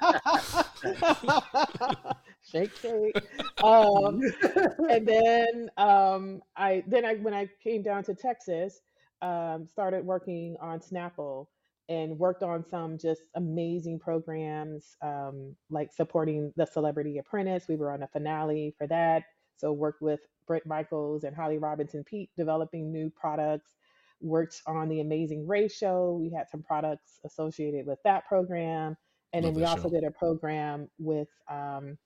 [0.85, 2.05] there.
[2.55, 3.17] shake, shake.
[3.63, 4.21] Um,
[4.91, 8.81] and then um, I then I when I came down to Texas,
[9.23, 11.47] um, started working on Snapple
[11.89, 17.67] and worked on some just amazing programs um, like supporting the Celebrity Apprentice.
[17.69, 19.25] We were on a finale for that,
[19.57, 23.73] so worked with Bret Michaels and Holly Robinson Peete developing new products.
[24.21, 26.19] Worked on the Amazing Race show.
[26.19, 28.97] We had some products associated with that program,
[29.35, 29.91] and Love then we also show.
[29.91, 31.99] did a program with um,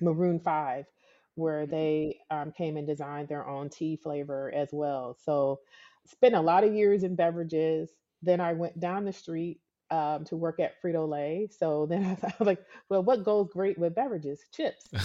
[0.00, 0.86] Maroon Five,
[1.34, 5.16] where they um, came and designed their own tea flavor as well.
[5.24, 5.60] So,
[6.06, 7.90] spent a lot of years in beverages.
[8.22, 9.60] Then I went down the street
[9.92, 11.48] um, to work at Frito Lay.
[11.56, 14.40] So then I was like, well, what goes great with beverages?
[14.50, 14.88] Chips.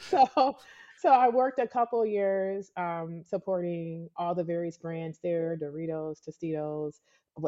[0.00, 0.58] so,
[0.98, 7.00] so I worked a couple years um, supporting all the various brands there, Doritos, Tostitos,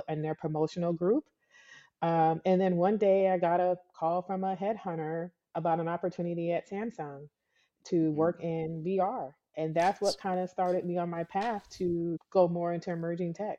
[0.08, 1.24] and their promotional group.
[2.02, 6.52] Um, and then one day I got a call from a headhunter about an opportunity
[6.52, 7.28] at Samsung
[7.84, 9.32] to work in VR.
[9.56, 13.34] And that's what kind of started me on my path to go more into emerging
[13.34, 13.58] tech.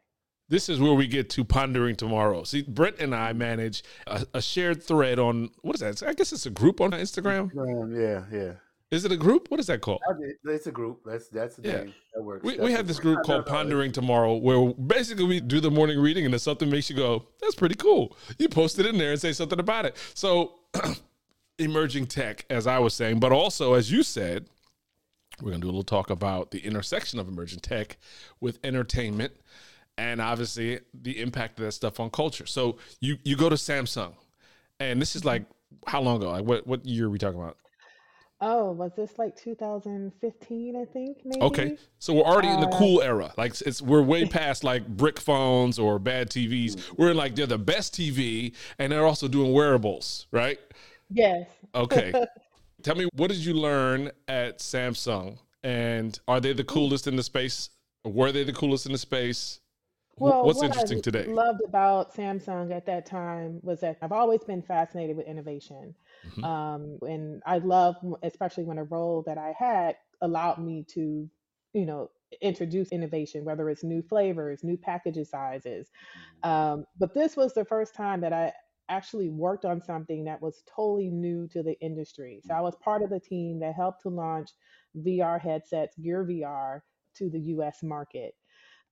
[0.49, 2.43] This is where we get to pondering tomorrow.
[2.43, 6.03] See, Brent and I manage a, a shared thread on what is that?
[6.07, 7.55] I guess it's a group on Instagram.
[7.57, 8.53] Um, yeah, yeah.
[8.93, 9.49] Is it a group?
[9.49, 10.01] What is that called?
[10.45, 11.01] It's a group.
[11.03, 11.77] That's that's the Yeah.
[11.77, 11.93] name.
[12.13, 12.43] That works.
[12.45, 13.15] We, we have this group.
[13.15, 16.89] group called Pondering Tomorrow, where basically we do the morning reading, and if something makes
[16.91, 19.97] you go, "That's pretty cool," you post it in there and say something about it.
[20.13, 20.59] So,
[21.57, 24.45] emerging tech, as I was saying, but also as you said,
[25.41, 27.97] we're gonna do a little talk about the intersection of emerging tech
[28.39, 29.33] with entertainment,
[29.97, 32.45] and obviously the impact of that stuff on culture.
[32.45, 34.13] So you you go to Samsung,
[34.79, 35.45] and this is like
[35.87, 36.29] how long ago?
[36.29, 37.57] Like what what year are we talking about?
[38.41, 41.41] Oh, was this like 2015, I think, maybe?
[41.41, 43.33] Okay, so we're already in the Uh, cool era.
[43.37, 46.75] Like it's we're way past like brick phones or bad TVs.
[46.97, 50.59] We're in like they're the best TV, and they're also doing wearables, right?
[51.09, 51.49] Yes.
[51.73, 52.13] Okay.
[52.83, 55.37] Tell me, what did you learn at Samsung?
[55.63, 57.69] And are they the coolest in the space?
[58.03, 59.61] Were they the coolest in the space?
[60.17, 61.25] Well, What's what interesting I today?
[61.25, 65.95] loved about Samsung at that time was that I've always been fascinated with innovation.
[66.23, 66.47] Mhm.
[66.47, 71.29] Um, and I love, especially when a role that I had allowed me to,
[71.73, 75.89] you know, introduce innovation, whether it's new flavors, new packaging sizes.
[76.43, 78.53] Um, but this was the first time that I
[78.89, 82.41] actually worked on something that was totally new to the industry.
[82.45, 84.51] So I was part of the team that helped to launch
[84.95, 86.83] VR headsets, Gear VR,
[87.15, 88.35] to the US market.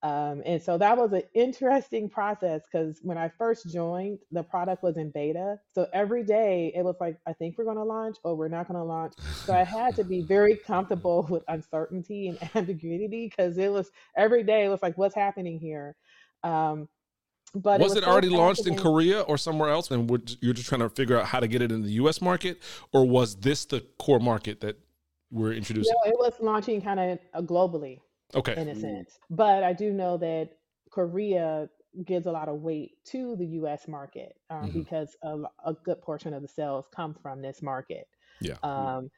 [0.03, 4.81] Um, and so that was an interesting process because when I first joined, the product
[4.81, 5.59] was in beta.
[5.75, 8.67] So every day it was like, I think we're going to launch or we're not
[8.67, 9.13] going to launch.
[9.45, 14.43] So I had to be very comfortable with uncertainty and ambiguity because it was every
[14.43, 15.95] day it was like, what's happening here?
[16.43, 16.87] Um,
[17.53, 18.77] but was was it already launched in.
[18.77, 19.91] Korea or somewhere else?
[19.91, 22.21] And we're- you're just trying to figure out how to get it in the US
[22.21, 22.59] market?
[22.91, 24.79] Or was this the core market that
[25.29, 25.93] we're introducing?
[26.03, 27.99] No, it was launching kind of uh, globally.
[28.35, 28.59] Okay.
[28.59, 29.19] in a sense.
[29.29, 30.49] But I do know that
[30.89, 31.69] Korea
[32.05, 33.87] gives a lot of weight to the U.S.
[33.87, 34.73] market um, Mhm.
[34.73, 38.07] because a, a good portion of the sales come from this market.
[38.39, 38.55] Yeah.
[38.63, 39.11] Um,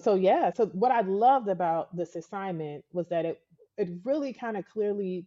[0.00, 3.40] so yeah, so what I loved about this assignment was that it
[3.76, 5.26] it really kind of clearly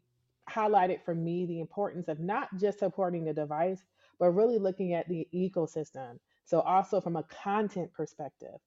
[0.50, 3.82] highlighted for me the importance of not just supporting the device,
[4.20, 6.20] but really looking at the ecosystem.
[6.46, 8.60] So also from a content perspective.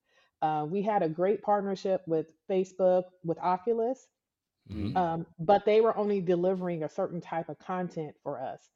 [0.42, 4.08] Uh, we had a great partnership with Facebook, with Oculus,
[4.70, 4.94] Mhm.
[4.96, 8.70] um, but they were only delivering a certain type of content for us.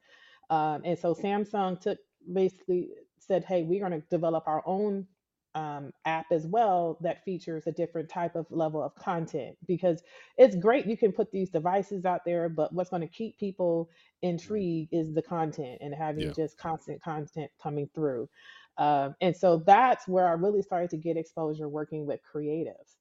[0.50, 1.98] Um, and so Samsung took
[2.32, 5.06] basically said, hey, we're going to develop our own
[5.54, 10.02] um, app as well that features a different type of level of content because
[10.36, 13.88] it's great you can put these devices out there, but what's going to keep people
[14.22, 16.34] intrigued is the content and having Yeah.
[16.34, 18.28] just constant content coming through.
[18.76, 22.96] Um, and so that's where I really started to get exposure working with creatives.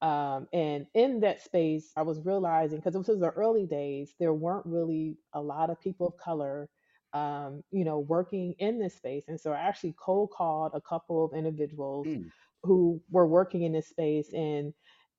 [0.00, 4.32] Um, and in that space, I was realizing because this was the early days, there
[4.34, 6.68] weren't really a lot of people of color,
[7.14, 9.24] um, you know, working in this space.
[9.28, 12.30] And so I actually cold called a couple of individuals Mm.
[12.62, 14.72] who were working in this space, and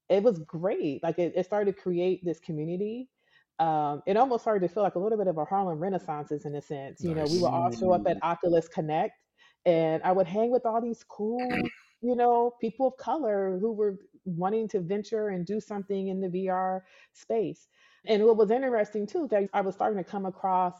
[0.09, 1.03] it was great.
[1.03, 3.09] Like it, it started to create this community.
[3.59, 6.55] Um, it almost started to feel like a little bit of a Harlem Renaissances in
[6.55, 7.03] a sense.
[7.03, 7.39] You know, we Nice.
[7.39, 9.13] would all show up at Oculus Connect,
[9.65, 11.49] and I would hang with all these cool,
[12.01, 16.29] you know, people of color who were wanting to venture and do something in the
[16.29, 16.81] VR
[17.13, 17.67] space.
[18.05, 20.73] And what was interesting too, that I was starting to come across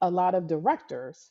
[0.00, 1.30] a lot of directors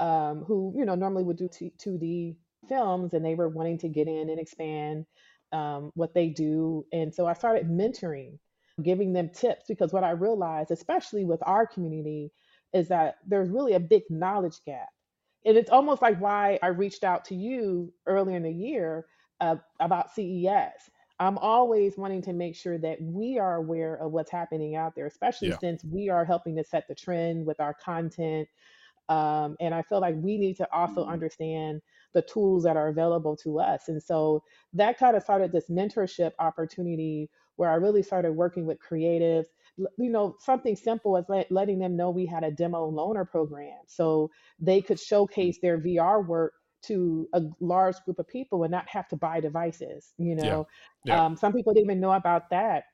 [0.00, 2.36] um, who, you know, normally would do t- 2D
[2.68, 5.06] films and they were wanting to get in and expand
[5.52, 6.86] um, what they do.
[6.92, 8.38] And so I started mentoring,
[8.82, 12.32] giving them tips because what I realized, especially with our community,
[12.72, 14.88] is that there's really a big knowledge gap.
[15.44, 19.06] And it's almost like why I reached out to you earlier in the year
[19.40, 20.90] uh, about CES.
[21.20, 25.06] I'm always wanting to make sure that we are aware of what's happening out there,
[25.06, 25.58] especially Yeah.
[25.60, 28.48] since we are helping to set the trend with our content.
[29.08, 31.06] Um, and I feel like we need to also Mhm.
[31.06, 31.80] understand
[32.12, 33.88] the tools that are available to us.
[33.88, 38.78] And so that kind of started this mentorship opportunity where I really started working with
[38.80, 39.46] creatives.
[39.80, 43.28] L- You know, something simple as let, letting them know we had a demo loaner
[43.28, 48.70] program so they could showcase their VR work to a large group of people and
[48.70, 50.14] not have to buy devices.
[50.18, 50.44] You Yeah.
[50.44, 50.66] know,
[51.04, 51.22] Yeah.
[51.26, 52.84] um, some people didn't even know about that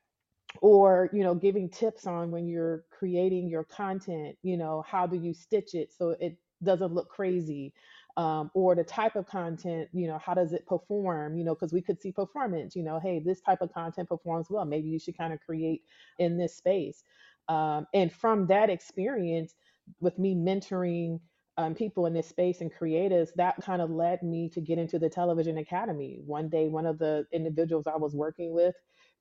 [0.63, 5.17] or you know giving tips on when you're creating your content you know how do
[5.17, 7.73] you stitch it so it doesn't look crazy
[8.17, 11.73] um, or the type of content you know how does it perform you know because
[11.73, 14.99] we could see performance you know hey this type of content performs well maybe you
[14.99, 15.83] should kind of create
[16.19, 17.03] in this space.
[17.49, 19.55] Um, and from that experience
[20.01, 21.21] with me mentoring
[21.59, 24.99] um, people in this space and creatives that kind of led me to get into
[24.99, 26.21] the television academy.
[26.25, 28.75] One day one of the individuals i was working with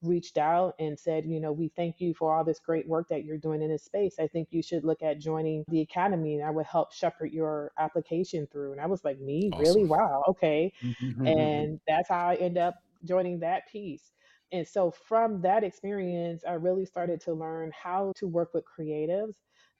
[0.03, 3.25] reached out and said, you know, we thank you for all this great work that
[3.25, 4.15] you're doing in this space.
[4.19, 7.71] I think you should look at joining the academy and I would help shepherd your
[7.77, 8.73] application through.
[8.73, 9.51] And I was like, me?
[9.57, 9.85] Really?
[9.85, 10.23] Wow.
[10.27, 10.71] Okay.
[10.83, 11.27] Mm-hmm.
[11.27, 14.11] And that's how I end up joining that piece.
[14.51, 19.35] And so from that experience, I really started to learn how to work with creatives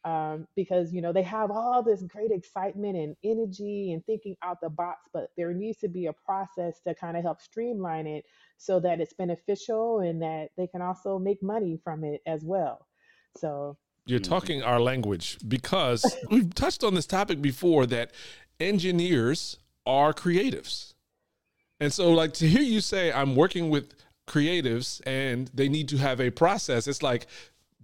[0.06, 4.60] um, because you know they have all this great excitement and energy and thinking out
[4.62, 8.26] the box, but there needs to be a process to kind of help streamline it
[8.58, 12.88] so that it's beneficial and that they can also make money from it as well.
[13.38, 18.12] So You're talking our language because we've touched on this topic before that
[18.60, 20.94] engineers are creatives.
[21.80, 23.94] And so, like, to hear you say, I'm working with
[24.28, 27.28] creatives and they need to have a process, it's like,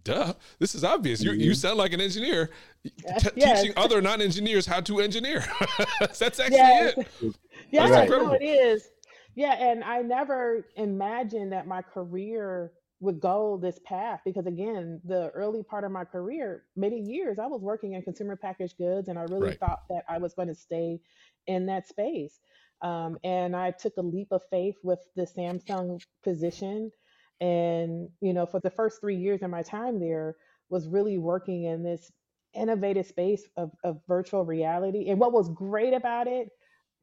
[0.04, 1.24] duh, this is obvious.
[1.24, 2.50] You, you sound like an engineer
[2.84, 3.62] t- Yes.
[3.62, 5.44] teaching other non engineers how to engineer.
[6.00, 6.98] That's actually Yes.
[6.98, 7.36] it.
[7.72, 8.90] Yeah, no, it is.
[9.36, 15.30] Yeah, and I never imagined that my career would go this path because again, the
[15.30, 19.18] early part of my career, many years, I was working in consumer packaged goods and
[19.18, 19.60] I really Right.
[19.60, 21.00] thought that I was going to stay
[21.48, 22.40] in that space.
[22.82, 26.92] Um, and I took a leap of faith with the Samsung position.
[27.41, 30.36] And, you know, for the first three years of my time there,
[30.69, 32.12] was really working in this
[32.54, 35.10] innovative space of, of virtual reality.
[35.10, 36.49] And what was great about it,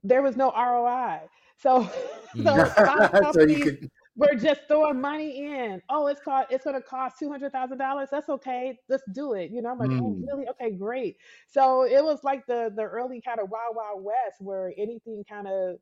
[0.02, 1.20] there was no ROI.
[1.58, 1.88] So,
[2.44, 3.20] so Mm.
[3.22, 5.82] of so you could we're just throwing money in.
[5.88, 8.08] Oh, it's called it's gonna cost two hundred thousand dollars.
[8.10, 8.78] That's okay.
[8.88, 9.50] Let's do it.
[9.50, 10.48] You know, I'm like, oh mm, really?
[10.48, 11.16] Okay, great.
[11.48, 15.46] So it was like the the early kind of wild wild west where anything kind
[15.48, 15.76] of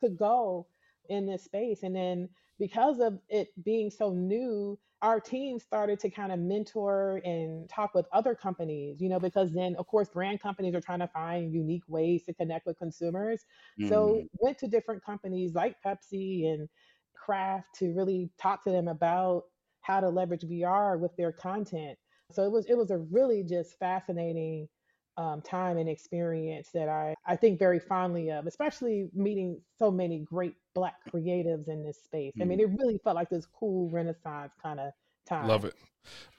[0.00, 0.66] could go
[1.08, 1.82] in this space.
[1.82, 2.28] And then
[2.58, 7.94] because of it being so new, our team started to kind of mentor and talk
[7.94, 11.52] with other companies, you know, because then of course brand companies are trying to find
[11.52, 13.44] unique ways to connect with consumers.
[13.82, 16.68] So mm, went to different companies like Pepsi and
[17.14, 19.44] Kraft to really talk to them about
[19.82, 21.98] how to leverage VR with their content.
[22.32, 24.68] So it was it was a really just fascinating
[25.16, 30.18] um, time and experience that I, I think very fondly of, especially meeting so many
[30.18, 32.34] great Black creatives in this space.
[32.40, 32.62] I mean, mm.
[32.64, 34.92] it really felt like this cool Renaissance kind of
[35.26, 35.48] time.
[35.48, 35.74] Love it.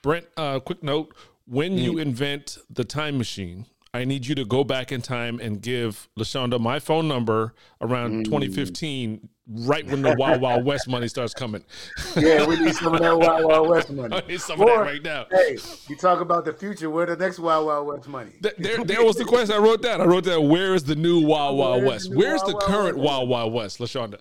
[0.04, 1.16] Brent, uh, quick note.
[1.46, 1.82] When Mm.
[1.84, 6.10] you invent the time machine, I need you to go back in time and give
[6.20, 8.26] Leshawnda my phone number around Mm.
[8.26, 9.30] 2015,
[9.66, 11.64] right when the Wild Wild West money starts coming.
[12.16, 14.22] Yeah, we need some of that Wild Wild West I money.
[14.28, 15.26] need some of that right now.
[15.32, 16.90] hey, you talk about the future.
[16.90, 18.32] Where the next Wild Wild West money?
[18.44, 20.02] Th- There, there was the question I wrote down.
[20.02, 22.10] I wrote down, where is the new Wild Wild Where's West?
[22.10, 23.08] the new Where's Wild the Wild current West?
[23.08, 24.20] Wild Wild West, Leshawnda?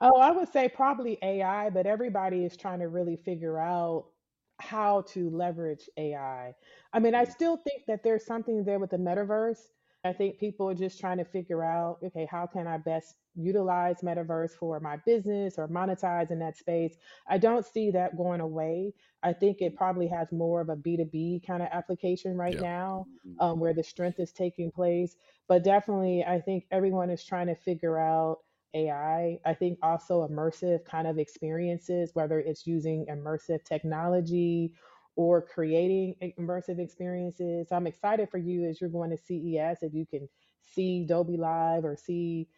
[0.00, 4.06] Oh, I would say probably AI, but everybody is trying to really figure out
[4.60, 6.54] how to leverage AI.
[6.92, 9.60] I mean, I still think that there's something there with the metaverse.
[10.04, 14.00] I think people are just trying to figure out, okay, how can I best utilize
[14.02, 16.96] metaverse for my business or monetize in that space?
[17.28, 18.94] I don't see that going away.
[19.22, 22.60] I think it probably has more of a B2B kind of application right Yeah.
[22.60, 23.34] now, Mm-hmm.
[23.38, 25.16] um, where the strength is taking place.
[25.48, 28.38] But definitely, I think everyone is trying to figure out
[28.74, 29.38] AI.
[29.44, 34.74] I think also immersive kind of experiences, whether it's using immersive technology
[35.16, 37.68] or creating immersive experiences.
[37.72, 40.28] I'm excited for you as you're going to CES, if you can
[40.62, 42.48] see Dolby Live or see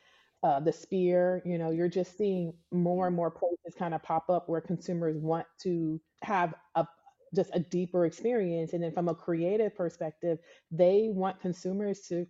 [0.43, 4.29] uh, the Sphere, you know, you're just seeing more and more places kind of pop
[4.29, 6.87] up where consumers want to have a
[7.35, 8.73] just a deeper experience.
[8.73, 10.39] And then from a creative perspective,
[10.71, 12.27] they want consumers to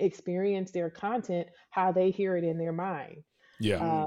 [0.00, 3.22] experience their content how they hear it in their mind.
[3.60, 3.84] Yeah.
[3.84, 4.06] Uh,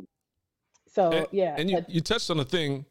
[0.87, 2.85] so And, yeah, and you, but you touched on a thing,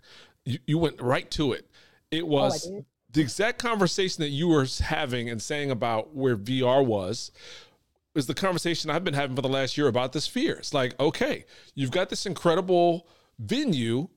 [0.44, 1.68] you, you went right to it.
[2.10, 2.84] It oh, was did.
[3.12, 7.30] the exact conversation that you were having and saying about where VR was
[8.14, 10.54] is the conversation I've been having for the last year about this Sphere.
[10.54, 13.06] It's like, okay, you've got this incredible
[13.38, 14.08] venue,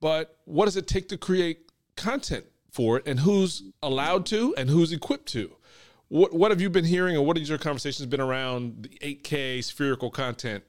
[0.00, 4.70] but what does it take to create content for it and who's allowed to and
[4.70, 5.56] who's equipped to?
[6.10, 9.62] What what have you been hearing and what has your conversations been around the 8K
[9.62, 10.64] spherical content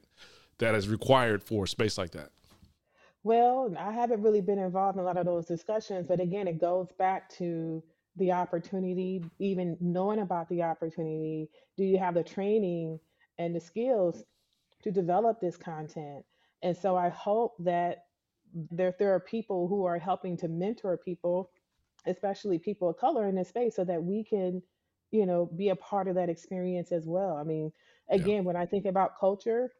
[0.60, 2.30] that is required for space like that?
[3.24, 6.62] Well, I haven't really been involved in a lot of those discussions, but again, it
[6.62, 7.84] goes back to
[8.18, 11.50] the opportunity, even knowing about the opportunity.
[11.76, 13.00] Do you have the training
[13.40, 14.24] and the skills
[14.84, 16.24] to develop this content?
[16.62, 18.06] And so I hope that
[18.54, 21.50] there, there are people who are helping to mentor people,
[22.06, 24.62] especially people of color in this space, so that we can,
[25.12, 27.36] you know, be a part of that experience as well.
[27.38, 27.72] I mean,
[28.12, 28.26] Yeah.
[28.26, 29.72] again, when I think about culture,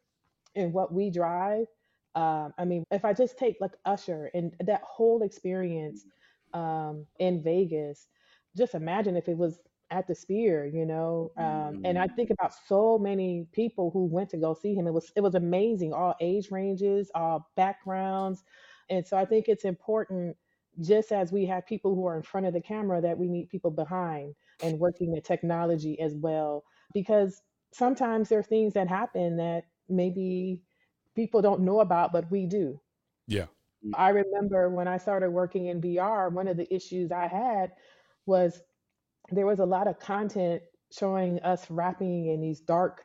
[0.56, 1.68] and what we drive.
[2.16, 6.06] Um, I mean, if I just take like Usher and that whole experience
[6.54, 8.08] um, in Vegas,
[8.56, 11.32] just imagine if it was at the Sphere, you know.
[11.38, 12.16] Um, and I Mm.
[12.16, 14.88] think about so many people who went to go see him.
[14.88, 18.44] It was it was amazing, all age ranges, all backgrounds,
[18.90, 20.36] and so I think it's important,
[20.80, 23.50] just as we have people who are in front of the camera, that we need
[23.50, 27.42] people behind and working the technology as well, because
[27.74, 30.62] sometimes there are things that happen that maybe
[31.16, 32.80] people don't know about, but we do.
[33.28, 33.48] Yeah.
[33.86, 33.92] Mm.
[33.96, 37.72] I remember when I started working in VR, one of the issues I had
[38.26, 38.62] was
[39.32, 40.62] there was a lot of content
[40.98, 43.04] showing us rapping in these dark,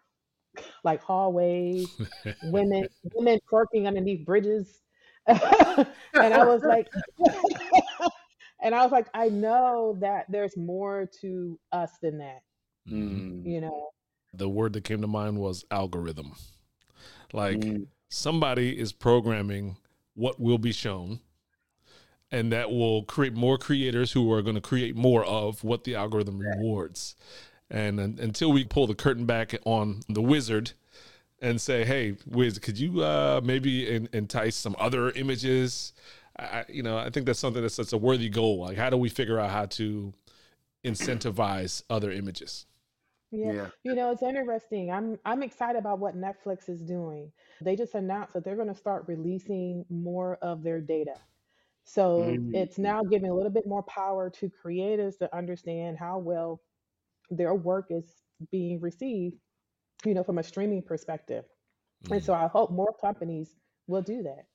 [0.84, 1.88] like hallways,
[2.44, 4.80] women women twerking underneath bridges,
[5.26, 6.88] and I was like,
[8.62, 12.42] and I was like, I know that there's more to us than that.
[12.88, 13.44] Mm.
[13.44, 13.88] you know.
[14.32, 16.34] The word that came to mind was algorithm.
[17.32, 17.86] Like Mm.
[18.08, 19.76] somebody is programming
[20.14, 21.18] what will be shown
[22.30, 25.94] and that will create more creators who are going to create more of what the
[25.94, 27.14] algorithm rewards
[27.70, 30.72] and un- until we pull the curtain back on the wizard
[31.40, 35.92] and say, "Hey, Wiz, could you uh, maybe in, entice some other images?"
[36.38, 38.60] I, you know, I think that's something that's, that's a worthy goal.
[38.60, 40.12] Like, how do we figure out how to
[40.84, 42.66] incentivize other images?
[43.30, 43.52] Yeah.
[43.52, 43.66] yeah.
[43.82, 44.90] You know, it's interesting.
[44.90, 47.32] I'm I'm excited about what Netflix is doing.
[47.60, 51.16] They just announced that they're going to start releasing more of their data.
[51.84, 52.54] So mm-hmm.
[52.54, 56.60] it's now giving a little bit more power to creators to understand how well
[57.30, 58.04] their work is
[58.50, 59.36] being received,
[60.04, 61.44] you know, from a streaming perspective.
[62.04, 62.14] Mm-hmm.
[62.14, 63.54] And so I hope more companies
[63.86, 64.46] will do that.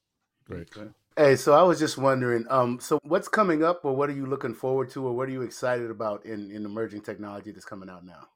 [0.46, 0.70] Great.
[1.18, 4.26] Hey, so I was just wondering, um, so what's coming up or what are you
[4.26, 7.90] looking forward to or what are you excited about in, in emerging technology that's coming
[7.90, 8.28] out now?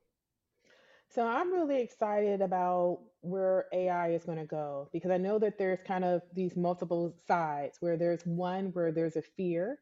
[1.09, 5.57] So I'm really excited about where AI is going to go because I know that
[5.57, 9.79] there's kind of these multiple sides where there's one where there's a fear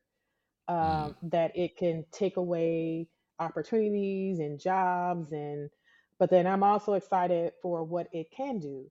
[0.67, 1.15] um, mm.
[1.32, 3.07] that it can take away
[3.39, 5.71] opportunities and jobs and
[6.20, 8.89] but then I'm also excited for what it can do,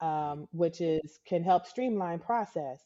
[0.00, 2.80] um, which is can help streamline process,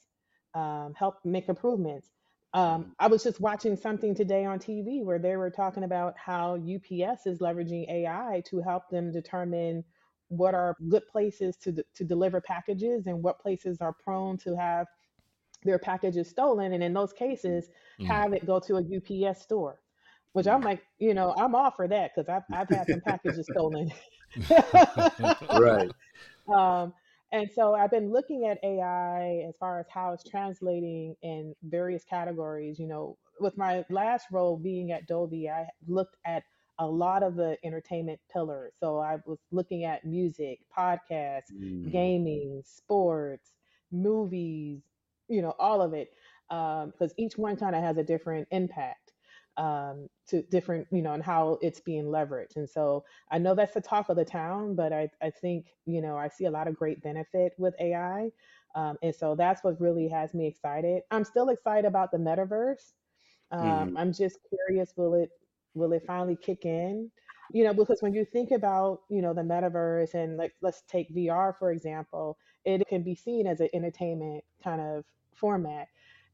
[0.54, 2.08] um, help make improvements.
[2.54, 2.90] Um, mm-hmm.
[2.98, 7.26] I was just watching something today on TV where they were talking about how UPS
[7.26, 9.84] is leveraging AI to help them determine
[10.28, 14.86] what are good places to to deliver packages and what places are prone to have
[15.64, 18.06] their packages stolen, and in those cases, mm-hmm.
[18.06, 19.78] have it go to a UPS store.
[20.32, 23.46] Which I'm like, you know, I'm all for that because I've I've had some packages
[23.50, 23.92] stolen.
[25.58, 25.90] right.
[26.52, 26.92] Um,
[27.30, 32.04] and so I've been looking at AI as far as how it's translating in various
[32.04, 32.80] categories.
[32.80, 36.42] You know, with my last role being at Dolby, I looked at
[36.78, 38.72] a lot of the entertainment pillars.
[38.80, 41.90] So I was looking at music, podcasts, mm.
[41.90, 43.52] gaming, sports,
[43.90, 44.82] movies,
[45.28, 46.08] you know, all of it,
[46.48, 49.11] because um, each one kind of has a different impact
[49.57, 52.57] um, to different, you know, and how it's being leveraged.
[52.57, 56.00] And so I know that's the talk of the town, but I, I think, you
[56.00, 58.30] know, I see a lot of great benefit with AI.
[58.74, 61.03] Um, and so that's what really has me excited.
[61.11, 62.92] I'm still excited about the metaverse.
[63.50, 63.96] Um, mm-hmm.
[63.98, 65.30] I'm just curious, will it
[65.74, 67.11] will it finally kick in?
[67.53, 71.14] You know, because when you think about, you know, the metaverse and like let's take
[71.14, 75.88] VR for example, it can be seen as an entertainment kind of format.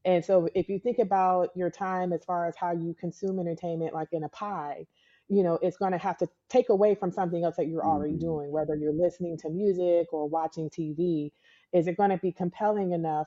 [0.09, 3.93] And so if you think about your time as far as how you consume entertainment,
[3.93, 4.87] like in a pie,
[5.29, 8.15] you know, it's going to have to take away from something else that you're already
[8.15, 8.27] mm-hmm.
[8.27, 11.31] doing, whether you're listening to music or watching TV.
[11.75, 13.27] Is it going to be compelling enough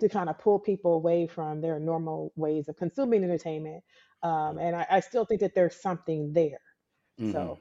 [0.00, 3.82] to kind of pull people away from their normal ways of consuming entertainment?
[4.22, 6.60] Um, and I, I, still think that there's something there.
[7.18, 7.32] Mm-hmm.
[7.32, 7.58] So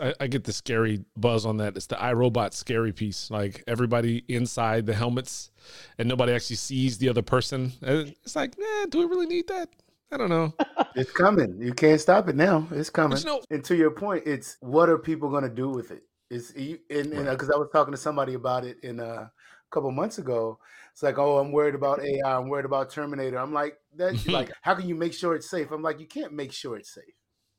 [0.00, 1.76] I, I, get the scary buzz on that.
[1.76, 3.30] It's the iRobot scary piece.
[3.30, 5.50] Like everybody inside the helmets,
[5.98, 7.72] and nobody actually sees the other person.
[7.82, 9.68] It's like, eh, do we really need that?
[10.10, 10.52] I don't know.
[10.94, 11.56] It's coming.
[11.58, 12.68] You can't stop it now.
[12.70, 13.18] It's coming.
[13.50, 16.02] And to your point, it's what are people going to do with it?
[16.28, 16.34] it?
[16.34, 16.50] Is
[16.90, 17.54] and because right.
[17.54, 19.30] I was talking to somebody about it in uh, a
[19.70, 20.58] couple months ago.
[20.92, 22.36] It's like, oh, I'm worried about AI.
[22.36, 23.38] I'm worried about Terminator.
[23.38, 25.70] I'm like, that's like, how can you make sure it's safe?
[25.70, 27.14] I'm like, you can't make sure it's safe.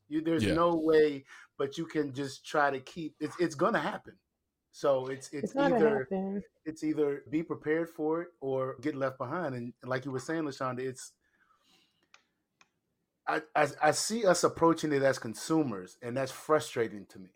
[0.08, 0.54] You, there's yeah.
[0.54, 1.26] no way
[1.64, 4.16] but you can just try to keep it's it's gonna happen.
[4.74, 6.10] So it's it's, it's either
[6.66, 9.56] it's either be prepared for it or get left behind.
[9.56, 11.14] And like you were saying, Leshawnda, it's
[13.30, 17.30] I, I, I see us approaching it as consumers, and that's frustrating to me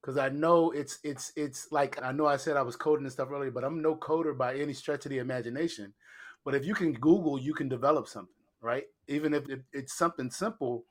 [0.00, 3.12] because I know it's it's it's like I know I said I was coding and
[3.12, 5.92] stuff earlier, but I'm no coder by any stretch of the imagination.
[6.44, 8.84] But if you can Google, you can develop something, right?
[9.08, 10.84] Even if it, it's something simple,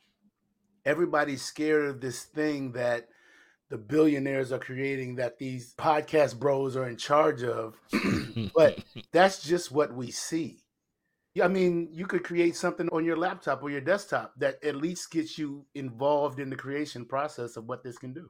[0.86, 3.08] everybody's scared of this thing that
[3.70, 7.80] the billionaires are creating that these podcast bros are in charge of.
[8.56, 8.80] but
[9.12, 10.60] that's just what we see.
[11.42, 15.12] I mean, you could create something on your laptop or your desktop that at least
[15.12, 18.30] gets you involved in the creation process of what this can do.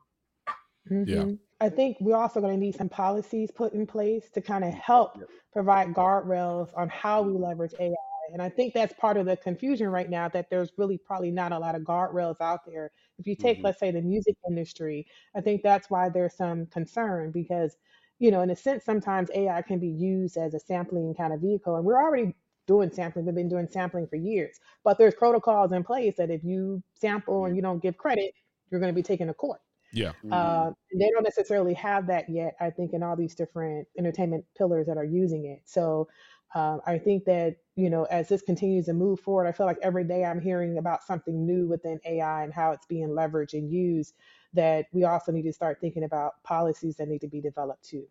[0.92, 1.10] Mm-hmm.
[1.10, 1.36] Yeah.
[1.60, 4.74] I think we're also going to need some policies put in place to kind of
[4.74, 5.18] help
[5.52, 7.96] provide guardrails on how we leverage AI
[8.34, 11.52] and I think that's part of the confusion right now that there's really probably not
[11.52, 12.92] a lot of guardrails out there.
[13.18, 13.66] If you take, mm-hmm.
[13.68, 15.06] let's say, the music industry,
[15.36, 17.76] I think that's why there's some concern because,
[18.20, 21.42] you know, in a sense, sometimes AI can be used as a sampling kind of
[21.42, 21.76] vehicle.
[21.76, 22.36] And we're already
[22.68, 24.60] doing sampling, we've been doing sampling for years.
[24.84, 28.34] But there's protocols in place that if you sample and you don't give credit,
[28.70, 29.60] you're going to be taken to court.
[29.94, 30.14] Yeah.
[30.24, 30.32] Mm-hmm.
[30.32, 34.88] Uh, they don't necessarily have that yet, I think, in all these different entertainment pillars
[34.88, 35.62] that are using it.
[35.66, 36.08] So
[36.54, 39.78] um, I think that, you know, as this continues to move forward, I feel like
[39.82, 43.72] every day I'm hearing about something new within AI and how it's being leveraged and
[43.72, 44.16] used
[44.54, 48.06] that we also need to start thinking about policies that need to be developed too.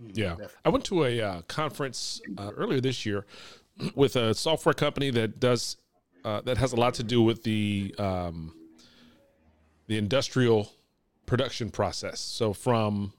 [0.00, 0.36] Mm, yeah.
[0.64, 3.26] I went to a uh, conference uh, earlier this year
[3.94, 5.76] with a software company that does,
[6.24, 8.54] uh, that has a lot to do with the, um,
[9.86, 10.72] the industrial
[11.26, 12.18] production process.
[12.18, 13.12] So from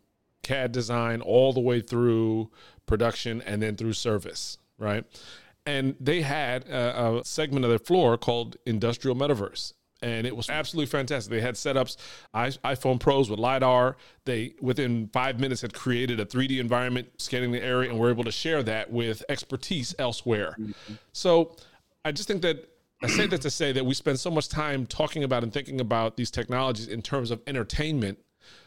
[0.50, 2.50] CAD design all the way through
[2.86, 5.06] production and then through service, right?
[5.66, 10.50] And they had a, a segment of their floor called Industrial Metaverse and it was
[10.50, 11.32] absolutely fantastic.
[11.32, 11.98] They had setups,
[12.34, 13.98] iPhone Pros with lidar.
[14.26, 18.24] They within five minutes had created a 3D environment, scanning the area, and were able
[18.24, 20.56] to share that with expertise elsewhere.
[20.60, 20.94] Mm-hmm.
[21.12, 21.56] So
[22.06, 22.70] I just think that
[23.02, 25.80] I say that to say that we spend so much time talking about and thinking
[25.80, 28.20] about these technologies in terms of entertainment,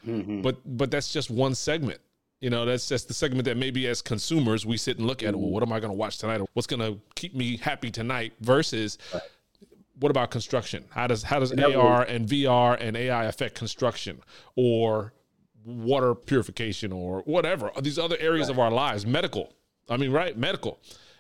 [0.07, 0.43] mm-hmm.
[0.43, 2.01] but but that's just one segment.
[2.41, 5.37] You know, that's just the segment that maybe as consumers we sit and look at.
[5.37, 6.41] Well, what am I going to watch tonight?
[6.41, 8.33] Or what's going to keep me happy tonight?
[8.41, 9.23] Versus right
[10.03, 10.85] what about construction?
[10.91, 14.21] How does how does AR and VR and AI affect construction
[14.57, 15.13] or
[15.65, 18.55] water purification or whatever these other areas right.
[18.55, 19.07] of our lives?
[19.07, 19.53] Medical.
[19.89, 20.37] I mean, right?
[20.37, 20.79] Medical.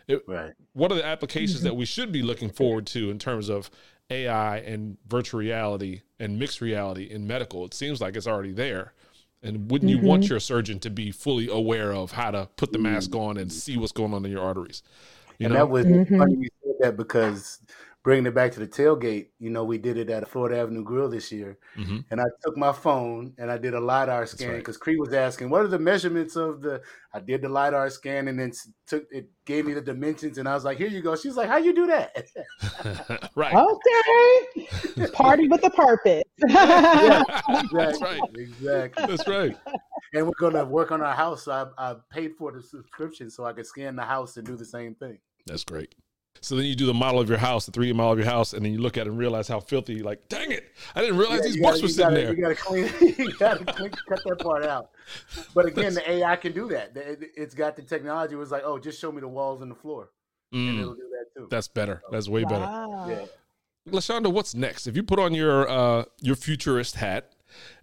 [0.09, 0.53] It, right.
[0.73, 1.69] What are the applications mm-hmm.
[1.69, 3.71] that we should be looking forward to in terms of
[4.13, 7.65] AI and virtual reality and mixed reality in medical?
[7.65, 8.93] It seems like it's already there.
[9.43, 10.03] And wouldn't mm-hmm.
[10.03, 10.33] you want mm-hmm.
[10.33, 13.77] your surgeon to be fully aware of how to put the mask on and see
[13.77, 14.83] what's going on in your arteries?
[15.39, 15.61] You and know?
[15.61, 16.19] that was mm-hmm.
[16.19, 17.61] funny you said that because
[18.03, 21.09] bringing it back to the tailgate, you know, we did it at Florida Avenue Grill
[21.09, 21.99] this year, mm-hmm.
[22.11, 24.81] and I took my phone and I did a lidar scan because right.
[24.81, 26.83] Cree was asking, "What are the measurements of the?"
[27.15, 28.53] I did the lidar scan and then
[28.87, 31.49] took it, gave me the dimensions, and I was like, "Here you go." She's like,
[31.49, 33.55] "How you do that?" right.
[33.55, 35.07] Okay.
[35.13, 36.25] Party with a purpose.
[36.49, 37.79] yeah, exactly.
[37.79, 38.21] That's right.
[38.37, 39.07] Exactly.
[39.07, 39.57] That's right.
[40.15, 41.45] And we're gonna work on our house.
[41.45, 44.57] So I, I paid for the subscription so I could scan the house and do
[44.57, 45.19] the same thing.
[45.47, 45.95] That's great.
[46.43, 48.53] So then you do the model of your house, the 3D model of your house,
[48.53, 50.03] and then you look at it and realize how filthy.
[50.03, 50.73] Like, dang it!
[50.95, 52.35] I didn't realize yeah, these books gotta, were sitting gotta, there.
[52.35, 53.15] You got to clean.
[53.19, 54.91] you got to cut that part out.
[55.55, 56.91] But again, the AI can do that.
[56.95, 58.35] It's got the technology.
[58.35, 60.11] It was like, oh, just show me the walls and the floor,
[60.53, 61.47] mm, and it'll do that too.
[61.49, 62.03] That's better.
[62.11, 63.07] That's way wow.
[63.07, 63.21] better.
[63.21, 63.27] Yeah.
[63.89, 64.89] Leshawnda, what's next?
[64.89, 67.35] If you put on your uh, your futurist hat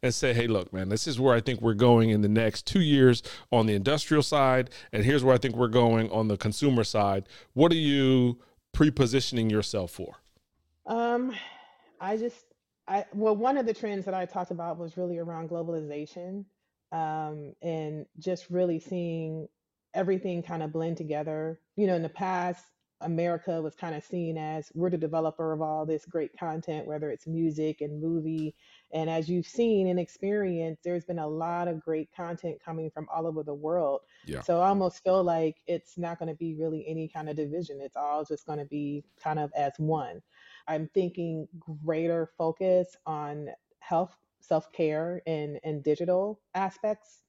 [0.01, 2.65] and say, hey, look, man, this is where I think we're going in the next
[2.65, 6.37] two years on the industrial side, and here's where I think we're going on the
[6.37, 7.27] consumer side.
[7.53, 8.39] What are you
[8.73, 10.15] pre-positioning yourself for?
[10.85, 11.33] Um,
[11.99, 12.45] I just,
[12.87, 16.45] I well, one of the trends that I talked about was really around globalization,
[16.91, 19.47] um, and just really seeing
[19.93, 21.59] everything kind of blend together.
[21.75, 22.65] You know, in the past,
[23.01, 27.09] America was kind of seen as we're the developer of all this great content, whether
[27.09, 28.55] it's music and movie.
[28.91, 33.07] And as you've seen and experienced, there's been a lot of great content coming from
[33.13, 34.01] all over the world.
[34.25, 34.41] Yeah.
[34.41, 37.79] So I almost feel like it's not going to be really any kind of division.
[37.81, 40.21] It's all just going to be kind of as one.
[40.67, 47.21] I'm thinking greater focus on health, self care, and, and digital aspects.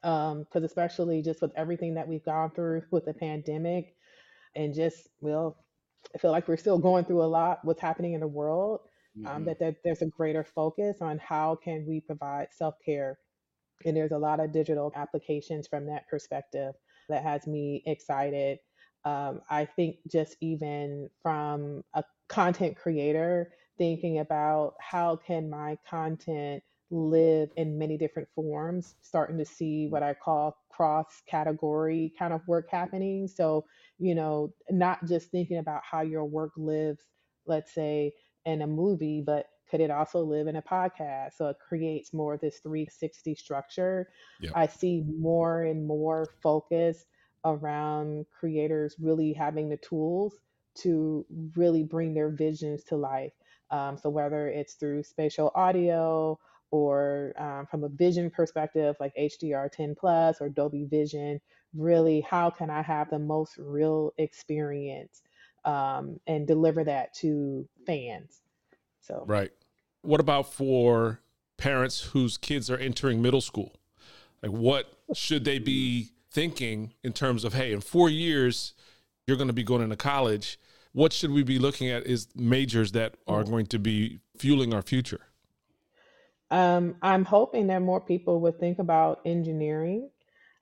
[0.00, 3.94] Because um, especially just with everything that we've gone through with the pandemic,
[4.54, 5.56] and just well
[6.14, 8.80] i feel like we're still going through a lot what's happening in the world
[9.18, 9.44] um, mm-hmm.
[9.44, 13.18] that there, there's a greater focus on how can we provide self-care.
[13.84, 16.74] And there's a lot of digital applications from that perspective
[17.08, 18.58] that has me excited.
[19.04, 26.62] Um, i think just even from a content creator thinking about how can my content
[26.92, 32.40] live in many different forms starting to see what i call cross category kind of
[32.48, 33.28] work happening.
[33.28, 33.64] So
[33.98, 37.00] you know, not just thinking about how your work lives,
[37.46, 38.12] let's say,
[38.44, 41.34] in a movie, but could it also live in a podcast?
[41.36, 44.08] So it creates more of this 360 structure.
[44.40, 44.52] Yep.
[44.54, 47.06] I see more and more focus
[47.44, 50.34] around creators really having the tools
[50.74, 51.24] to
[51.56, 53.32] really bring their visions to life.
[53.70, 56.38] Um, so whether it's through spatial audio
[56.70, 61.40] or um, from a vision perspective, like HDR10 Plus or Dolby Vision,
[61.74, 65.22] really how can I have the most real experience
[65.64, 68.42] um, and deliver that to fans.
[69.00, 69.50] So right.
[70.02, 71.20] What about for
[71.56, 73.76] parents whose kids are entering middle school?
[74.42, 78.74] Like, what should they be thinking in terms of, hey, in four years,
[79.26, 80.58] you're going to be going into college.
[80.92, 84.82] What should we be looking at is majors that are going to be fueling our
[84.82, 85.20] future?
[86.50, 90.10] Um, I'm hoping that more people would think about engineering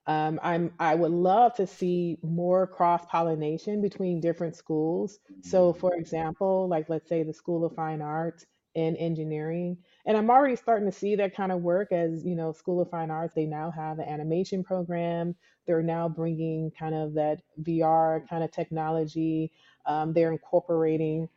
[0.07, 5.19] um, I'm I would love to see more cross pollination between different schools.
[5.41, 8.45] So, for example, like let's say the School of Fine Arts
[8.75, 12.51] and Engineering, and I'm already starting to see that kind of work as you know,
[12.51, 15.35] School of Fine Arts they now have an animation program.
[15.67, 19.51] They're now bringing kind of that VR kind of technology.
[19.85, 21.29] Um, they're incorporating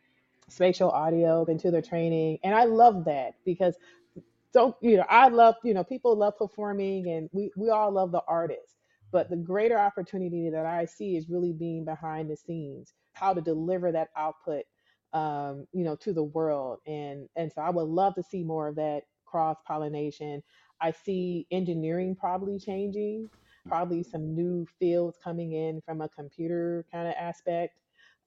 [0.47, 3.75] spatial audio into their training, and I love that because
[4.55, 8.11] don't you know i love you know people love performing and we we all love
[8.13, 8.77] the artist
[9.13, 13.41] but the greater opportunity that i see is really being behind the scenes how to
[13.41, 14.63] deliver that output
[15.13, 18.69] um, you know to the world and and so i would love to see more
[18.69, 20.41] of that cross pollination
[20.81, 23.29] I see engineering probably changing,
[23.67, 27.79] probably some new fields coming in from a computer kind of aspect.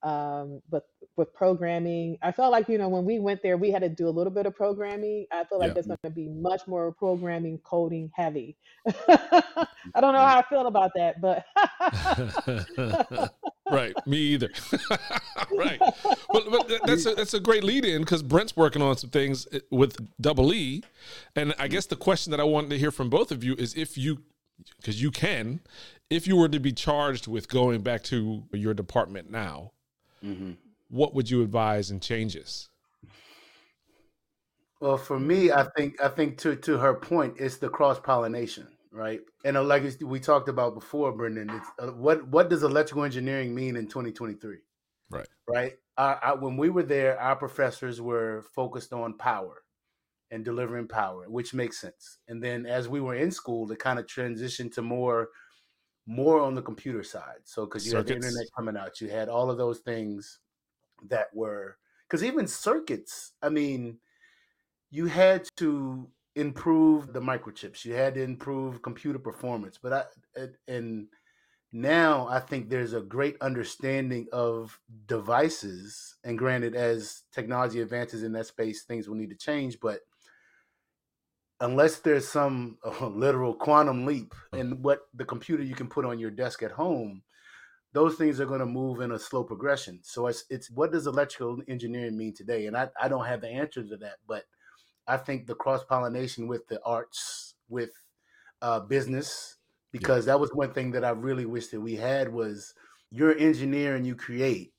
[0.02, 0.84] Um, but
[1.16, 4.08] with programming, I felt like, you know, when we went there, we had to do
[4.08, 5.26] a little bit of programming.
[5.32, 5.74] I feel like Yeah.
[5.74, 8.56] there's going to be much more programming, coding heavy.
[9.08, 11.44] I don't know how I feel about that, but
[13.70, 13.94] right.
[14.06, 14.50] Me either.
[15.56, 15.80] right.
[16.32, 19.48] But, but that's a, that's a great lead in because Brent's working on some things
[19.52, 20.82] eh, with Double E,
[21.34, 23.74] and I guess the question that I wanted to hear from both of you is
[23.74, 24.18] if you,
[24.76, 25.60] because you can,
[26.10, 29.72] if you were to be charged with going back to your department now,
[30.22, 30.56] Mhm.
[30.88, 32.68] what would you advise and changes?
[34.80, 38.68] Well, for me, I think I think to to her point, it's the cross pollination,
[38.92, 39.20] right?
[39.44, 43.54] And uh, like we talked about before, Bryndan, it's uh, what what does electrical engineering
[43.54, 44.58] mean in 2023?
[45.10, 45.26] Right.
[45.48, 45.72] Right.
[45.96, 49.64] I, I, when we were there, our professors were focused on power
[50.30, 52.18] and delivering power, which makes sense.
[52.28, 55.28] And then as we were in school, it kind of transitioned to more
[56.08, 57.42] more on the computer side.
[57.44, 60.40] So because you had the internet coming out, you had all of those things
[61.04, 61.78] that were
[62.08, 64.00] because even circuits, I mean
[64.90, 70.04] you had to improve the microchips you had to improve computer performance but i
[70.40, 71.08] and- and
[71.72, 78.32] now i think there's a great understanding of devices and granted as technology advances in
[78.32, 80.02] that space things will need to change but
[81.60, 86.18] unless there's some uh, literal quantum leap in what the computer you can put on
[86.18, 87.22] your desk at home
[87.92, 89.98] those things are going to move in a slow progression.
[90.02, 92.66] So it's, it's what does electrical engineering mean today?
[92.66, 94.44] And I, I don't have the answer to that but
[95.06, 97.90] I think the cross pollination with the arts, with
[98.60, 99.56] uh, business,
[99.90, 102.74] because that was one thing that I really wish that we had was
[103.10, 104.74] you're an engineer and you create,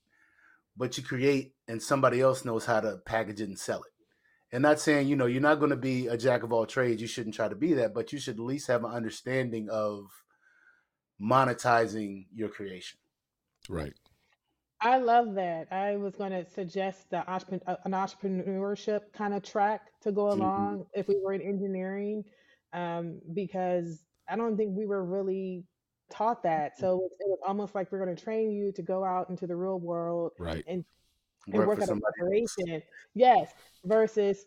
[0.77, 3.91] but you create and somebody else knows how to package it and sell it.
[4.52, 7.02] And not saying you know you're not going to be a jack of all trades.
[7.02, 10.06] You shouldn't try to be that, but you should at least have an understanding of
[11.22, 13.00] monetizing your creation.
[13.68, 13.93] Right.
[14.82, 15.72] I love that.
[15.72, 17.39] I was going to suggest the uh,
[17.84, 20.32] an entrepreneurship kind of track to go Mhm.
[20.39, 22.24] along if we were in engineering,
[22.74, 25.66] um, because I don't think we were really
[26.10, 26.78] taught that.
[26.78, 29.30] So it was, it was almost like we're going to train you to go out
[29.30, 30.64] into the real world Right.
[30.66, 30.86] and
[31.54, 32.82] and Work work for at a corporation.
[33.14, 33.54] Yes,
[33.86, 34.45] versus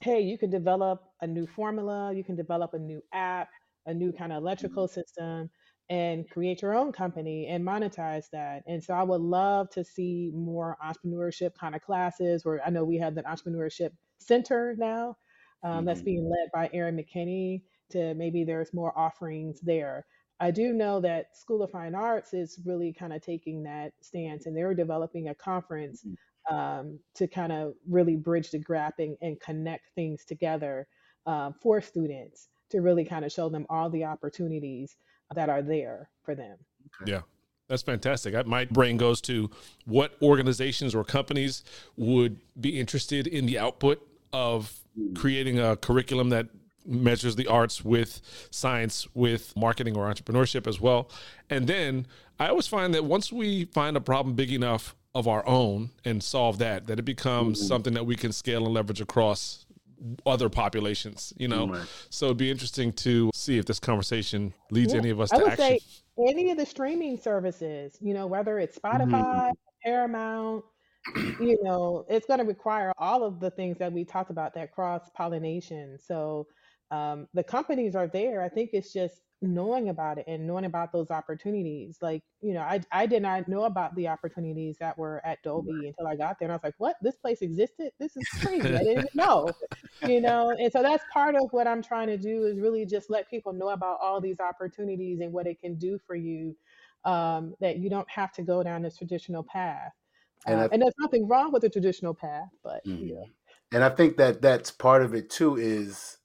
[0.00, 3.48] hey, you can develop a new formula, you can develop a new app,
[3.86, 5.50] a new kind of electrical system,
[5.88, 8.62] and create your own company and monetize that.
[8.66, 12.84] And so I would love to see more entrepreneurship kind of classes where I know
[12.84, 15.16] we have the entrepreneurship center now
[15.62, 16.04] um, that's Mhm.
[16.04, 20.06] being led by Aaron McKinney to maybe there's more offerings there.
[20.40, 24.46] I do know that School of Fine Arts is really kind of taking that stance
[24.46, 26.04] and they're developing a conference
[26.50, 30.86] um, to kind of really bridge the gap and, and connect things together
[31.26, 34.96] um, for students to really kind of show them all the opportunities
[35.34, 36.56] that are there for them.
[37.06, 37.20] Yeah.
[37.68, 38.34] That's fantastic.
[38.34, 39.50] I, my brain goes to
[39.86, 41.64] what organizations or companies
[41.96, 44.80] would be interested in the output of
[45.14, 46.48] creating a curriculum that
[46.86, 48.20] measures the arts with
[48.50, 51.10] science, with marketing or entrepreneurship as well.
[51.48, 52.06] And then
[52.38, 56.22] I always find that once we find a problem big enough of our own and
[56.22, 59.64] solve that, that it becomes something that we can scale and leverage across
[60.26, 61.68] other populations, you know?
[61.68, 61.86] Right.
[62.10, 65.38] So it'd be interesting to see if this conversation leads Yeah, any of us I
[65.38, 65.78] to would action.
[65.78, 65.80] say
[66.28, 69.52] any of the streaming services, you know, whether it's Spotify,
[69.84, 70.64] Paramount,
[71.16, 74.72] you know, it's going to require all of the things that we talked about that
[74.72, 75.96] cross pollination.
[75.98, 76.46] So
[76.90, 78.42] um, the companies are there.
[78.42, 81.98] I think it's just knowing about it and knowing about those opportunities.
[82.00, 85.86] Like, you know, I, I did not know about the opportunities that were at Dolby
[85.86, 86.46] until I got there.
[86.46, 86.96] And I was like, what?
[87.02, 87.92] This place existed?
[87.98, 88.76] This is crazy.
[88.76, 89.52] I didn't know,
[90.02, 90.50] you know?
[90.58, 93.52] And so that's part of what I'm trying to do is really just let people
[93.52, 96.56] know about all these opportunities and what it can do for you,
[97.04, 99.92] um, that you don't have to go down this traditional path.
[100.46, 103.08] And Uh, and there's nothing wrong with the traditional path, but Mhm.
[103.08, 103.24] yeah.
[103.72, 105.56] And I think that that's part of it too.
[105.56, 106.18] Is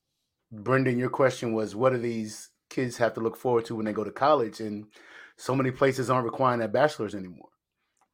[0.53, 3.93] Bryndan, your question was, what are these kids have to look forward to when they
[3.93, 4.59] go to college?
[4.59, 4.85] And
[5.39, 7.49] so many places aren't requiring that bachelor's anymore,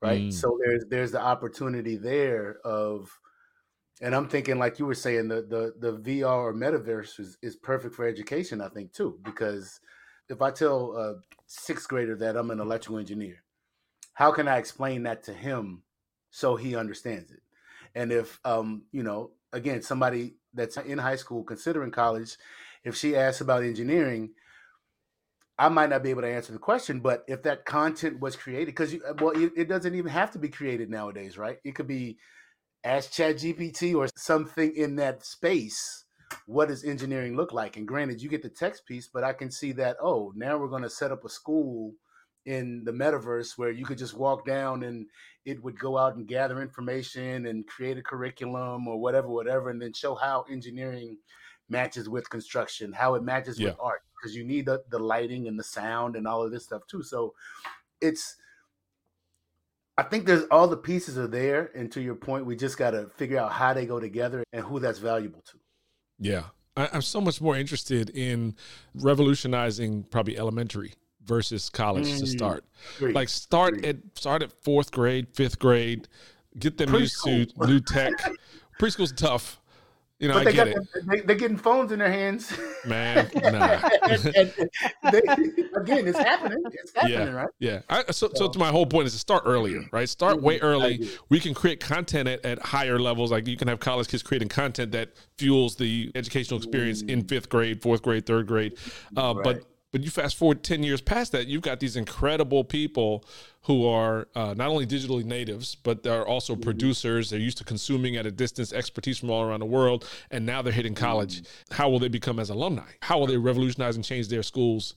[0.01, 0.21] right?
[0.21, 0.33] Mm.
[0.33, 3.09] So there's there's the opportunity there of,
[4.01, 7.55] and I'm thinking like you were saying, the the the VR or metaverse is, is
[7.55, 8.61] perfect for education.
[8.61, 9.79] I think too, because
[10.29, 11.15] if I tell a
[11.47, 13.43] sixth grader that I'm an electrical engineer,
[14.13, 15.81] how can I explain that to him
[16.29, 17.41] so he understands it?
[17.95, 22.37] And if um, you know, again, somebody that's in high school considering college,
[22.83, 24.29] if she asks about engineering,
[25.57, 26.99] I might not be able to answer the question.
[26.99, 30.39] But if that content was created, because you, well, it, it doesn't even have to
[30.39, 31.57] be created nowadays, right?
[31.63, 32.17] It could be
[32.83, 36.05] ask Chat GPT or something in that space
[36.45, 37.77] what does engineering look like?
[37.77, 40.67] And granted, you get the text piece, but I can see that, oh, now we're
[40.67, 41.93] going to set up a school
[42.45, 45.07] in the metaverse where you could just walk down and
[45.45, 49.81] it would go out and gather information and create a curriculum or whatever, whatever, and
[49.81, 51.17] then show how engineering
[51.69, 53.69] matches with construction, how it matches yeah.
[53.69, 56.63] with art, because you need the, the lighting and the sound and all of this
[56.63, 57.03] stuff too.
[57.03, 57.33] So
[58.01, 58.35] it's,
[59.97, 61.71] I think there's all the pieces are there.
[61.75, 64.63] And to your point, we just got to figure out how they go together and
[64.63, 65.57] who that's valuable to.
[66.19, 66.43] Yeah.
[66.77, 68.55] I, am so much more interested in
[68.93, 70.93] revolutionizing probably elementary
[71.23, 72.65] versus college mm, to start.
[72.99, 73.85] Great, like start great.
[73.85, 76.07] at start at fourth grade, fifth grade,
[76.59, 76.99] get them Preschool.
[77.37, 78.13] used to new tech.
[78.79, 79.61] Preschool's tough.
[80.19, 80.77] You know, but I get it.
[81.27, 82.53] they, are getting phones in their hands.
[82.85, 83.89] Man, nah.
[84.03, 84.69] and, and
[85.11, 85.19] they,
[85.75, 86.63] again, it's happening.
[86.71, 87.49] It's happening, yeah, right?
[87.59, 87.81] Yeah.
[87.89, 90.07] I, so, so, so, to my whole point is to start earlier, right?
[90.07, 90.65] Start way mm-hmm.
[90.65, 91.09] early.
[91.27, 93.29] We can create content at, at higher levels.
[93.29, 97.09] Like you can have college kids creating content that fuels the educational experience mm.
[97.09, 98.77] in fifth grade, fourth grade, third grade.
[99.17, 99.43] Uh, right.
[99.43, 99.63] But
[99.95, 103.23] but you fast forward 10 years past that, you've got these incredible people
[103.65, 106.61] who are uh, not only digitally natives, but they're also mm-hmm.
[106.61, 107.31] producers.
[107.31, 110.07] They're used to consuming at a distance expertise from all around the world.
[110.29, 111.41] And now they're hitting college.
[111.41, 111.73] Mm-hmm.
[111.73, 112.91] How will they become as alumni?
[113.01, 114.93] How will they revolutionize and change their schools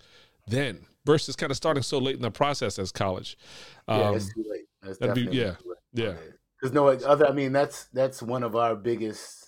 [0.46, 3.38] then versus kind of starting so late in the process as college?
[3.86, 4.64] Um, yeah, that's too late.
[4.82, 5.54] That's that'd be, yeah,
[5.94, 6.14] yeah.
[6.60, 9.46] Because no other, I mean, that's that's one of our biggest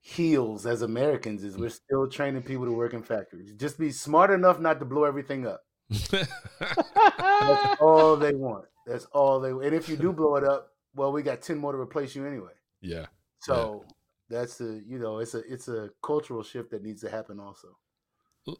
[0.00, 3.52] heels as Americans is we're still training people to work in factories.
[3.52, 5.60] Just be smart enough not to blow everything up.
[5.90, 8.66] That's all they want.
[8.86, 9.52] That's all they.
[9.52, 9.66] Want.
[9.66, 12.26] And if you do blow it up, well, we got ten more to replace you
[12.26, 12.52] anyway.
[12.80, 13.06] Yeah.
[13.40, 14.38] So yeah.
[14.38, 17.68] that's the you know it's a it's a cultural shift that needs to happen also.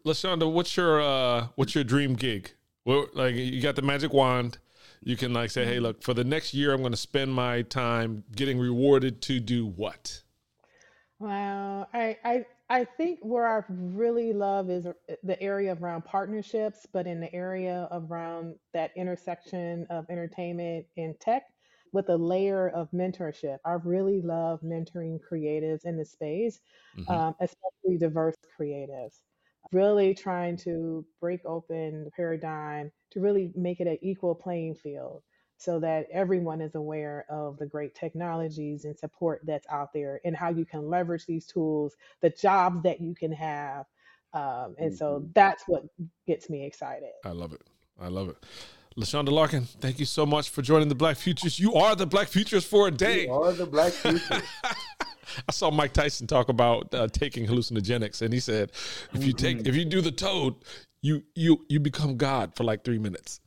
[0.05, 2.53] Leshawnda, what's your uh what's your dream gig?
[2.85, 4.59] Well, like you got the magic wand.
[5.03, 7.63] You can like say, hey, look, for the next year, I'm going to spend my
[7.63, 10.23] time getting rewarded to do what?
[11.19, 11.87] Wow.
[11.93, 14.87] I, I I think where I really love is
[15.23, 21.45] the area around partnerships, but in the area around that intersection of entertainment and tech
[21.93, 23.59] with a layer of mentorship.
[23.65, 26.61] I really love mentoring creatives in the space,
[26.95, 29.23] hmm um, especially diverse creatives.
[29.73, 35.23] Really trying to break open the paradigm to really make it an equal playing field
[35.59, 40.37] so that everyone is aware of the great technologies and support that's out there and
[40.37, 43.85] how you can leverage these tools, the jobs that you can have.
[44.33, 44.95] Um, and mm-hmm.
[44.95, 45.85] so that's what
[46.27, 47.11] gets me excited.
[47.25, 47.63] I love it.
[48.01, 48.37] I love it.
[48.97, 51.59] Leshawnda Larkin, thank you so much for joining the Black Futurist.
[51.59, 53.27] You are the Black Futurist for a day.
[53.27, 54.45] You are the Black Futurist.
[55.49, 58.73] I saw Mike Tyson talk about uh, taking hallucinogenics, and he said,
[59.13, 59.69] if you take, mm-hmm.
[59.69, 60.55] if you do the toad,
[61.01, 63.41] you you you become God for like three minutes.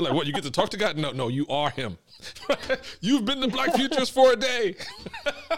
[0.00, 0.26] Like what?
[0.26, 0.96] You get to talk to God?
[0.96, 1.98] No, no, you are Him.
[3.00, 4.76] You've been the Black Futurist for a day.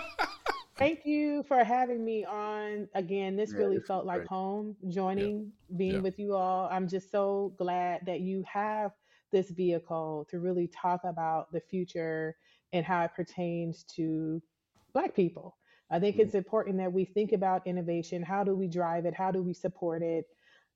[0.79, 3.37] Thank you for having me on again.
[3.37, 4.75] This yeah, really felt like home.
[4.89, 5.77] Joining, yeah.
[5.77, 6.01] being yeah.
[6.01, 6.69] with you all.
[6.73, 8.93] I'm just so glad that you have
[9.31, 12.37] this vehicle to really talk about the future
[12.73, 14.43] and how it pertains to
[14.93, 15.57] Black people.
[15.91, 16.23] I think mm-hmm.
[16.23, 18.23] it's important that we think about innovation.
[18.23, 19.15] How do we drive it?
[19.15, 20.27] How do we support it?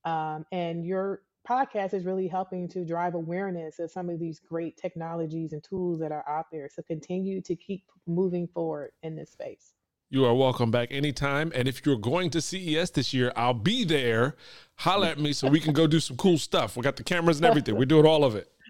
[0.05, 4.77] Um, and your podcast is really helping to drive awareness of some of these great
[4.77, 6.69] technologies and tools that are out there.
[6.73, 9.75] So continue to keep moving forward in this space.
[10.09, 11.51] You are welcome back anytime.
[11.55, 14.37] And if you're going to CES this year, I'll be there.
[14.77, 16.77] Holler at me so we can go do some cool stuff.
[16.77, 17.77] We got the cameras and everything.
[17.77, 18.51] We're doing all of it.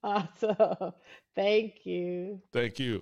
[0.00, 0.92] Awesome.
[1.34, 2.40] Thank you.
[2.52, 3.00] Thank you.